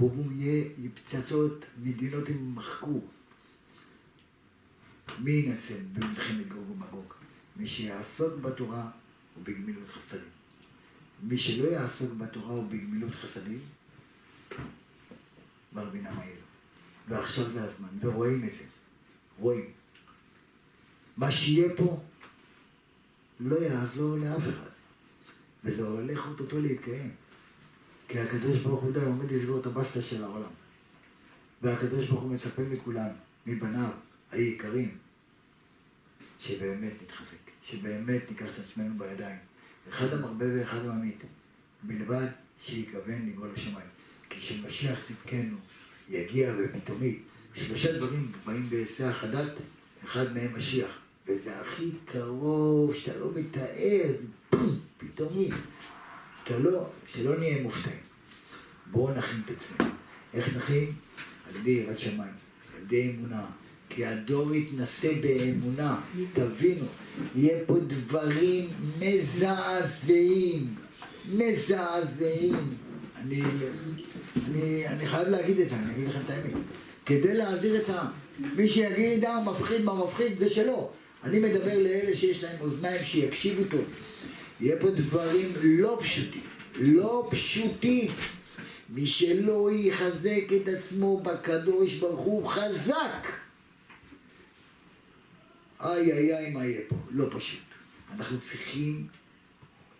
בום 0.00 0.32
יהיה 0.32 0.64
פצצות, 0.94 1.66
מדינות 1.82 2.28
יימחקו. 2.28 3.00
מי 5.18 5.30
ינצל 5.30 5.80
במלחמת 5.92 6.48
גוג 6.48 6.70
ומגוג? 6.70 7.14
מי 7.56 7.68
שיעסוק 7.68 8.34
בתורה 8.40 8.90
ובגמילות 9.38 9.88
חסדים. 9.88 10.28
מי 11.22 11.38
שלא 11.38 11.68
יעסוק 11.68 12.12
בתורה 12.12 12.54
ובגמילות 12.54 13.14
חסדים, 13.14 13.60
בר 15.72 15.90
בינה 15.90 16.14
מהיר. 16.14 16.40
ועכשיו 17.08 17.50
זה 17.52 17.64
הזמן, 17.64 17.88
ורואים 18.00 18.44
את 18.44 18.54
זה. 18.54 18.64
רואים. 19.38 19.70
מה 21.16 21.32
שיהיה 21.32 21.76
פה 21.76 22.00
לא 23.40 23.56
יעזור 23.56 24.16
לאף 24.16 24.42
אחד. 24.42 24.70
וזה 25.64 25.82
הולך 25.86 26.26
אוטוטו 26.26 26.60
להתקיים. 26.60 27.10
כי 28.10 28.18
הקדוש 28.18 28.58
ברוך 28.58 28.82
הוא 28.82 28.92
די 28.92 29.00
עומד 29.00 29.32
לסגור 29.32 29.60
את 29.60 29.66
הבסטה 29.66 30.02
של 30.02 30.24
העולם. 30.24 30.50
והקדוש 31.62 32.06
ברוך 32.06 32.22
הוא 32.22 32.30
מצפה 32.30 32.62
מכולם, 32.62 33.08
מבניו 33.46 33.90
היקרים, 34.32 34.96
שבאמת 36.40 36.92
נתחזק, 37.02 37.50
שבאמת 37.64 38.22
ניקח 38.30 38.46
את 38.46 38.64
עצמנו 38.64 38.98
בידיים. 38.98 39.36
אחד 39.90 40.12
המרבה 40.12 40.44
ואחד 40.54 40.86
הממית, 40.86 41.18
בלבד 41.82 42.26
שיכוון 42.64 43.28
לגאול 43.28 43.50
השמיים. 43.56 43.88
כי 44.30 44.40
כשמשיח 44.40 45.00
צדקנו 45.08 45.56
יגיע 46.08 46.54
ופתאומית, 46.58 47.22
שלושה 47.54 47.98
דברים 47.98 48.32
באים 48.44 48.70
בהיסח 48.70 49.24
הדת, 49.24 49.52
אחד 50.04 50.34
מהם 50.34 50.58
משיח, 50.58 50.98
וזה 51.28 51.60
הכי 51.60 51.90
קרוב, 52.04 52.94
שאתה 52.94 53.18
לא 53.18 53.30
מתאר, 53.34 54.12
פתאומי. 54.98 55.50
אתה 56.50 56.58
לא, 56.58 56.86
שלא 57.12 57.38
נהיה 57.38 57.62
מופתעים. 57.62 57.96
בואו 58.86 59.14
נכין 59.14 59.40
את 59.46 59.50
עצמנו. 59.50 59.90
איך 60.34 60.56
נכין? 60.56 60.92
על 61.48 61.56
ידי 61.56 61.70
יראת 61.70 61.98
שמיים, 61.98 62.32
על 62.76 62.82
ידי 62.82 63.14
אמונה. 63.16 63.46
כי 63.88 64.04
הדור 64.04 64.54
יתנשא 64.54 65.12
באמונה, 65.20 66.00
תבינו, 66.32 66.84
יהיה 67.36 67.64
פה 67.66 67.78
דברים 67.78 68.68
מזעזעים, 69.00 70.74
מזעזעים. 71.28 72.54
אני, 73.16 73.42
אני, 74.48 74.88
אני 74.88 75.06
חייב 75.06 75.28
להגיד 75.28 75.58
את 75.58 75.68
זה, 75.68 75.76
אני 75.76 75.94
אגיד 75.94 76.08
לכם 76.08 76.20
את 76.24 76.30
האמת. 76.30 76.52
כדי 77.06 77.34
להזהיר 77.34 77.76
את 77.76 77.88
העם. 77.88 78.06
מי 78.56 78.68
שיגיד, 78.68 79.24
אה, 79.24 79.44
מפחיד, 79.44 79.84
מה 79.84 80.04
מפחיד, 80.04 80.38
זה 80.38 80.50
שלא. 80.50 80.90
אני 81.24 81.40
מדבר 81.40 81.78
לאלה 81.78 82.16
שיש 82.16 82.44
להם 82.44 82.56
אוזניים 82.60 83.04
שיקשיבו 83.04 83.64
טוב. 83.70 83.84
יהיה 84.60 84.76
פה 84.80 84.90
דברים 84.90 85.52
לא 85.62 85.98
פשוטים, 86.00 86.42
לא 86.74 87.28
פשוטים. 87.30 88.10
מי 88.88 89.06
שלא 89.06 89.70
יחזק 89.72 90.44
את 90.56 90.68
עצמו 90.68 91.20
בקדוש 91.20 91.98
ברוך 91.98 92.20
הוא 92.20 92.46
חזק. 92.46 93.26
איי 95.80 96.12
איי 96.12 96.36
איי 96.36 96.50
מה 96.50 96.64
יהיה 96.64 96.80
פה, 96.88 96.96
לא 97.10 97.26
פשוט. 97.30 97.60
אנחנו 98.16 98.40
צריכים 98.40 99.06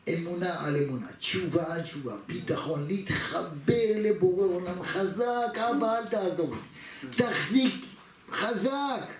אמונה 0.08 0.66
על 0.66 0.76
אמונה, 0.76 1.06
תשובה 1.18 1.74
על 1.74 1.82
תשובה, 1.82 2.16
ביטחון, 2.26 2.86
להתחבר 2.86 3.92
לבורא 3.96 4.46
עולם 4.46 4.82
חזק, 4.82 5.58
אבא 5.58 5.98
אל 5.98 6.06
תעזור 6.06 6.54
לי, 6.54 7.08
תחזיק 7.10 7.74
חזק. 8.32 9.10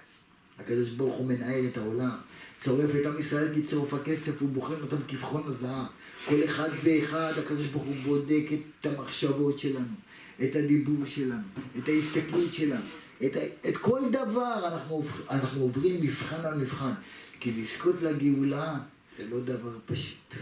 הקדוש 0.58 0.90
ברוך 0.90 1.16
הוא 1.16 1.26
מנהל 1.26 1.66
את 1.72 1.76
העולם, 1.76 2.18
צורף 2.60 2.90
את 3.00 3.06
עם 3.06 3.18
ישראל 3.18 3.48
כצורף 3.54 3.94
הכסף, 3.94 4.40
הוא 4.40 4.48
בוחן 4.48 4.74
אותם 4.82 4.96
כבחון 5.08 5.42
הזהב. 5.46 5.86
כל 6.26 6.44
אחד 6.44 6.68
ואחד, 6.84 7.32
הקדוש 7.38 7.66
ברוך 7.66 7.84
הוא 7.84 7.94
בודק 8.04 8.46
את 8.80 8.86
המחשבות 8.86 9.58
שלנו, 9.58 9.94
את 10.42 10.56
הדיבור 10.56 11.06
שלנו, 11.06 11.42
את 11.78 11.88
ההסתכלות 11.88 12.52
שלנו, 12.52 12.84
את, 13.24 13.32
את 13.68 13.76
כל 13.76 14.00
דבר 14.12 14.68
אנחנו, 14.72 15.02
אנחנו 15.30 15.62
עוברים 15.62 16.02
מבחן 16.02 16.44
על 16.44 16.58
מבחן. 16.58 16.92
כי 17.40 17.52
לזכות 17.52 17.96
לגאולה 18.02 18.78
זה 19.18 19.24
לא 19.30 19.40
דבר 19.40 19.78
פשוט. 19.86 20.34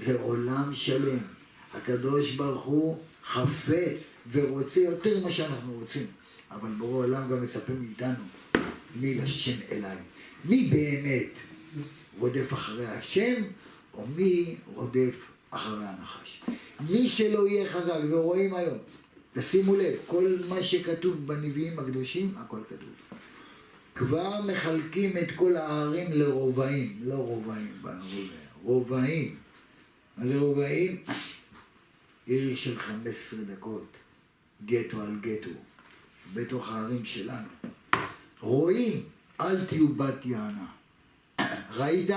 זה 0.00 0.20
עולם 0.20 0.74
שלם. 0.74 1.18
הקדוש 1.74 2.32
ברוך 2.32 2.64
הוא 2.64 2.98
חפץ 3.24 4.14
ורוצה 4.32 4.80
יותר 4.80 5.20
ממה 5.20 5.32
שאנחנו 5.32 5.72
רוצים. 5.72 6.06
אבל 6.50 6.68
בורא 6.78 7.06
עולם 7.06 7.30
גם 7.30 7.42
מצפה 7.42 7.72
מאיתנו, 7.72 8.24
מי 8.94 9.14
לשם 9.14 9.60
אליי. 9.72 9.96
מי 10.44 10.70
באמת 10.70 11.30
רודף 12.18 12.52
אחרי 12.52 12.86
השם, 12.86 13.42
או 13.94 14.06
מי 14.06 14.56
רודף 14.74 15.14
אחרי 15.50 15.84
הנחש. 15.86 16.42
מי 16.90 17.08
שלא 17.08 17.48
יהיה 17.48 17.68
חזק, 17.68 18.00
ורואים 18.10 18.54
היום, 18.54 18.78
תשימו 19.34 19.76
לב, 19.76 19.94
כל 20.06 20.36
מה 20.48 20.62
שכתוב 20.62 21.26
בנביאים 21.26 21.78
הקדושים, 21.78 22.34
הכל 22.38 22.60
כתוב. 22.68 23.18
כבר 23.94 24.40
מחלקים 24.42 25.16
את 25.16 25.30
כל 25.34 25.56
הערים 25.56 26.12
לרובעים, 26.12 26.98
לא 27.04 27.14
רובעים, 27.14 27.82
רובעים. 28.62 29.36
מה 30.16 30.26
זה 30.26 30.38
רובעים? 30.38 31.02
עיר 32.26 32.56
של 32.56 32.78
15 32.78 33.40
דקות, 33.40 33.86
גטו 34.66 35.00
על 35.00 35.18
גטו, 35.20 35.50
בתוך 36.34 36.68
הערים 36.68 37.04
שלנו. 37.04 37.48
רואים, 38.44 39.02
אל 39.40 39.64
תהיו 39.64 39.88
בת 39.88 40.26
יענה. 40.26 40.66
ראית? 41.78 42.10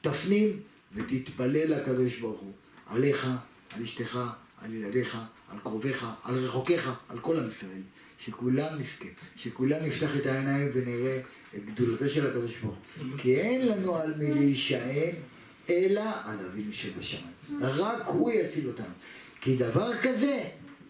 תפנים 0.00 0.60
ותתפלל 0.94 1.74
לקדוש 1.74 2.18
ברוך 2.18 2.40
הוא. 2.40 2.52
עליך, 2.86 3.28
על 3.70 3.82
אשתך, 3.82 4.18
על 4.62 4.74
ילדיך, 4.74 5.18
על 5.48 5.58
קרוביך, 5.62 6.06
על 6.24 6.34
רחוקיך, 6.34 6.90
על 7.08 7.18
כל 7.18 7.38
עם 7.38 7.50
ישראל. 7.50 7.82
שכולם 8.18 8.78
נזכה, 8.78 9.08
שכולם 9.36 9.84
נפתח 9.84 10.16
את 10.16 10.26
העיניים 10.26 10.70
ונראה 10.74 11.20
את 11.56 11.66
גדולתו 11.66 12.10
של 12.10 12.26
הקדוש 12.26 12.58
ברוך 12.58 12.76
הוא. 12.98 13.18
כי 13.18 13.36
אין 13.36 13.68
לנו 13.68 13.96
על 13.96 14.14
מי 14.16 14.34
להישען, 14.34 15.14
אלא 15.70 16.02
על 16.24 16.36
אבינו 16.46 16.72
שבשמיים. 16.72 17.32
רק 17.60 18.02
הוא 18.06 18.32
יציל 18.32 18.68
אותנו. 18.68 18.94
כי 19.40 19.56
דבר 19.56 19.90
כזה, 20.02 20.42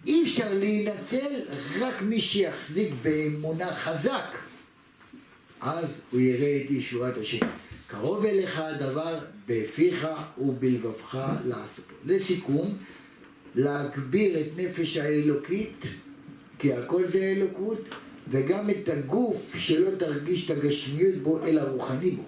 אי 0.07 0.22
אפשר 0.24 0.55
להינצל 0.55 1.41
רק 1.80 2.03
מי 2.03 2.20
שיחזיק 2.20 2.95
באמונה 3.03 3.74
חזק. 3.74 4.37
אז 5.63 6.01
הוא 6.11 6.21
יראה 6.21 6.63
את 6.65 6.71
ישועת 6.71 7.17
השם. 7.17 7.47
קרוב 7.87 8.25
אליך 8.25 8.59
הדבר 8.59 9.19
בפיך 9.47 10.09
ובלבבך 10.39 11.29
לעשותו. 11.45 11.95
לסיכום, 12.05 12.79
להגביר 13.55 14.41
את 14.41 14.47
נפש 14.57 14.97
האלוקית 14.97 15.87
כי 16.59 16.73
הכל 16.73 17.07
זה 17.07 17.19
אלוקות, 17.19 17.81
וגם 18.31 18.71
את 18.71 18.89
הגוף 18.89 19.57
שלא 19.59 19.91
תרגיש 19.99 20.51
את 20.51 20.57
הגשמיות 20.57 21.15
בו, 21.15 21.45
אלא 21.45 21.61
רוחני 21.61 22.11
בו. 22.11 22.23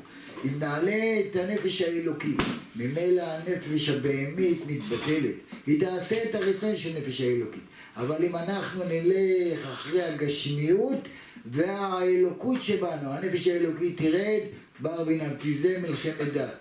אם 0.45 0.59
נעלה 0.59 1.21
את 1.21 1.37
הנפש 1.37 1.83
האלוקי, 1.83 2.37
ממילא 2.77 3.23
הנפש 3.23 3.89
הבהמית 3.89 4.63
מתבטלת. 4.67 5.35
היא 5.67 5.81
תעשה 5.81 6.25
את 6.25 6.35
הרצון 6.35 6.77
של 6.77 6.91
נפש 6.99 7.21
האלוקית. 7.21 7.63
אבל 7.97 8.25
אם 8.25 8.37
אנחנו 8.37 8.85
נלך 8.89 9.67
אחרי 9.73 10.03
הגשמיות 10.03 10.99
והאלוקות 11.45 12.63
שבנו, 12.63 13.11
הנפש 13.11 13.49
האלוקית 13.49 13.99
תרד, 13.99 14.41
בר 14.81 15.05
בינם, 15.05 15.37
כי 15.41 15.59
זה 15.59 15.79
מלחמת 15.83 16.33
דת. 16.35 16.55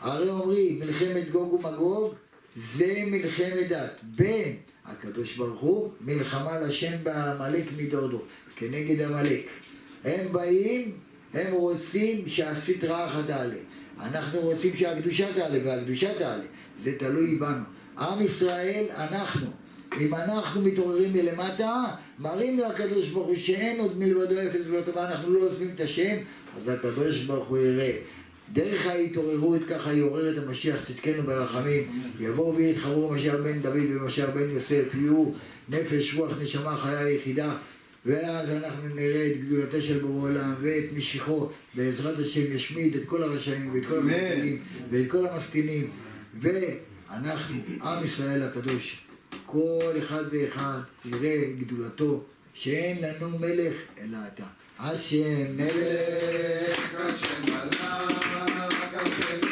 הרי 0.00 0.28
אומרים, 0.28 0.78
מלחמת 0.78 1.30
גוג 1.30 1.52
ומגוג 1.52 2.14
זה 2.56 3.02
מלחמת 3.06 3.68
דת. 3.68 3.96
בין 4.02 4.56
הקדוש 4.86 5.36
ברוך 5.36 5.60
הוא, 5.60 5.92
מלחמה 6.00 6.60
לשם 6.60 6.92
בעמלק 7.02 7.64
מדור 7.76 8.08
דור, 8.08 8.26
כנגד 8.56 9.00
עמלק. 9.00 9.46
הם 10.04 10.32
באים, 10.32 10.92
הם 11.34 11.52
רוצים 11.52 12.28
שהסטרא 12.28 13.06
אחת 13.06 13.26
תעלה. 13.26 13.54
אנחנו 14.00 14.40
רוצים 14.40 14.76
שהקדושה 14.76 15.34
תעלה, 15.34 15.58
והקדושה 15.64 16.14
תעלה. 16.18 16.44
זה 16.82 16.98
תלוי 16.98 17.36
בנו. 17.36 17.64
עם 17.98 18.22
ישראל, 18.22 18.86
אנחנו. 18.96 19.46
אם 20.00 20.14
אנחנו 20.14 20.60
מתעוררים 20.62 21.12
מלמטה, 21.12 21.84
מראים 22.20 22.58
לקדוש 22.58 23.08
ברוך 23.08 23.26
הוא 23.26 23.36
שאין 23.36 23.80
עוד 23.80 23.98
מלבדו 23.98 24.40
אפס 24.40 24.60
ולא 24.66 24.80
טובה, 24.80 25.10
אנחנו 25.10 25.34
לא 25.34 25.40
עוזבים 25.40 25.70
את 25.74 25.80
השם, 25.80 26.16
אז 26.56 26.68
הקדוש 26.68 27.18
ברוך 27.20 27.48
הוא 27.48 27.58
יראה. 27.58 27.98
דרך 28.52 28.86
ההתעוררות 28.86 29.60
ככה 29.68 29.92
יעורר 29.92 30.32
את 30.32 30.42
המשיח 30.42 30.84
צדקנו 30.84 31.22
ברחמים. 31.22 32.02
יבואו 32.20 32.56
ויתחרו 32.56 33.10
משיח 33.10 33.34
בן 33.34 33.60
דוד 33.60 33.90
ומשיח 33.90 34.30
בן 34.34 34.50
יוסף 34.50 34.84
יהיו 34.94 35.24
נפש 35.68 36.14
רוח 36.14 36.32
נשמה 36.40 36.76
חיה 36.76 37.10
יחידה. 37.10 37.56
ואז 38.06 38.50
אנחנו 38.50 38.88
נראה 38.94 39.26
את 39.26 39.44
גדולתו 39.44 39.82
של 39.82 39.98
ברור 39.98 40.26
העולם 40.26 40.54
ואת 40.60 40.84
משיחו. 40.96 41.48
בעזרת 41.74 42.18
השם 42.18 42.52
ישמיד 42.52 42.96
את 42.96 43.04
כל 43.06 43.22
הרשעים 43.22 43.74
ואת 43.74 43.86
כל 43.86 43.98
המסכנים 43.98 44.62
ואת 44.90 45.10
כל 45.10 45.26
המסכנים 45.26 45.90
ואנחנו 46.40 47.56
עם 47.82 48.04
ישראל 48.04 48.42
הקדוש 48.42 49.09
כל 49.46 49.92
אחד 49.98 50.24
ואחד 50.32 50.80
יראה 51.04 51.42
גדולתו 51.58 52.22
שאין 52.54 52.98
לנו 53.02 53.38
מלך 53.38 53.74
אלא 54.00 54.18
אתה. 54.34 54.44
השם 54.78 55.56
מלך, 55.56 56.94
השם 56.94 57.42
מלך, 57.42 57.84
השם 58.94 59.49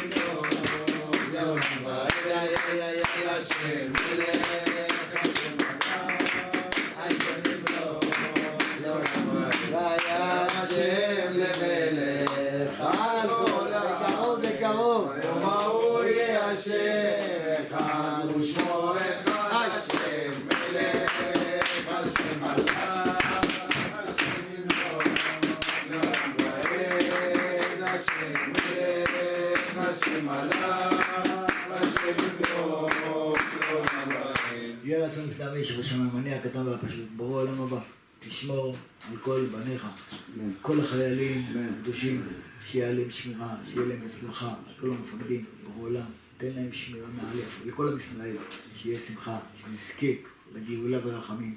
הקדושים, 41.99 42.23
שיהיה 42.67 42.93
להם 42.93 43.11
שמירה, 43.11 43.57
שיהיה 43.71 43.87
להם 43.87 44.01
הצלחה, 44.13 44.55
כל 44.81 44.91
המפקדים, 44.91 45.45
ברור 45.65 45.87
העולם, 45.87 46.07
תן 46.39 46.51
להם 46.55 46.73
שמירה 46.73 47.07
מעליך, 47.17 47.49
לכל 47.67 47.89
עם 47.89 47.99
ישראל, 47.99 48.37
שיהיה 48.77 49.01
שמחה, 49.01 49.39
שנזכה 49.63 50.07
לגאולה 50.55 50.99
ורחמים. 51.07 51.55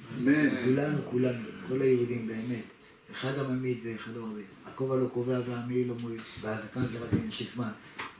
כולנו, 0.65 0.97
כולנו, 1.11 1.43
כל 1.67 1.81
היהודים 1.81 2.27
באמת. 2.27 2.63
אחד 3.11 3.37
הממית 3.37 3.81
ואחד 3.85 4.17
המרבה. 4.17 4.41
הכובע 4.65 4.95
לא 4.95 5.07
קובע 5.07 5.39
והמעיל 5.47 5.87
לא 5.87 5.95
מועיל. 6.01 6.21
והזקן 6.41 6.87
זה 6.87 6.99
רק 6.99 7.13
עניין 7.13 7.31
של 7.31 7.45
זמן. 7.55 7.71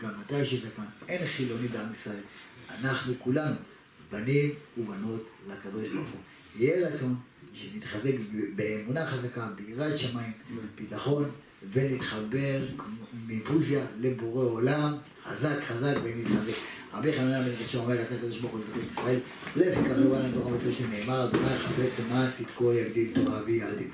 גם 0.02 0.10
מתי 0.20 0.40
יש 0.40 0.54
זקן? 0.54 0.84
אין 1.08 1.28
חילוני 1.28 1.68
בעם 1.68 1.94
ישראל. 1.94 2.24
אנחנו 2.70 3.14
כולנו 3.20 3.56
בנים 4.12 4.52
ובנות 4.78 5.30
לקדוש 5.50 5.88
ברוך 5.88 6.10
הוא. 6.10 6.20
יהיה 6.56 6.88
רצון 6.88 7.16
שנתחזק 7.54 8.14
באמונה 8.56 9.06
חזקה, 9.06 9.48
ביראת 9.56 9.98
שמיים, 9.98 10.32
ביטחון, 10.76 11.32
ונתחבר 11.74 12.60
מאינפוזיה 13.28 13.86
לבורא 14.00 14.46
עולם, 14.46 14.94
חזק 15.26 15.60
חזק 15.68 15.96
ונתחזק. 16.04 16.54
רבי 16.94 17.14
חנניה 17.14 17.42
בן 17.42 17.66
קשה 17.66 17.78
אומר, 17.78 18.02
עשה 18.02 18.16
הקדוש 18.16 18.38
ברוך 18.38 18.54
הוא 18.54 18.60
לבקש 18.60 18.92
ישראל, 18.94 19.20
לפי 19.56 19.90
כך 19.90 19.92
רבנה 19.92 20.32
תורה 20.34 20.52
מצווה 20.52 20.74
שנאמר, 20.74 21.24
אדוני 21.24 21.46
חפץ 21.46 22.00
למען 22.00 22.32
צדקו 22.38 22.74
יגדיל 22.74 23.12
תורה 23.14 23.40
ויעדיל. 23.46 23.88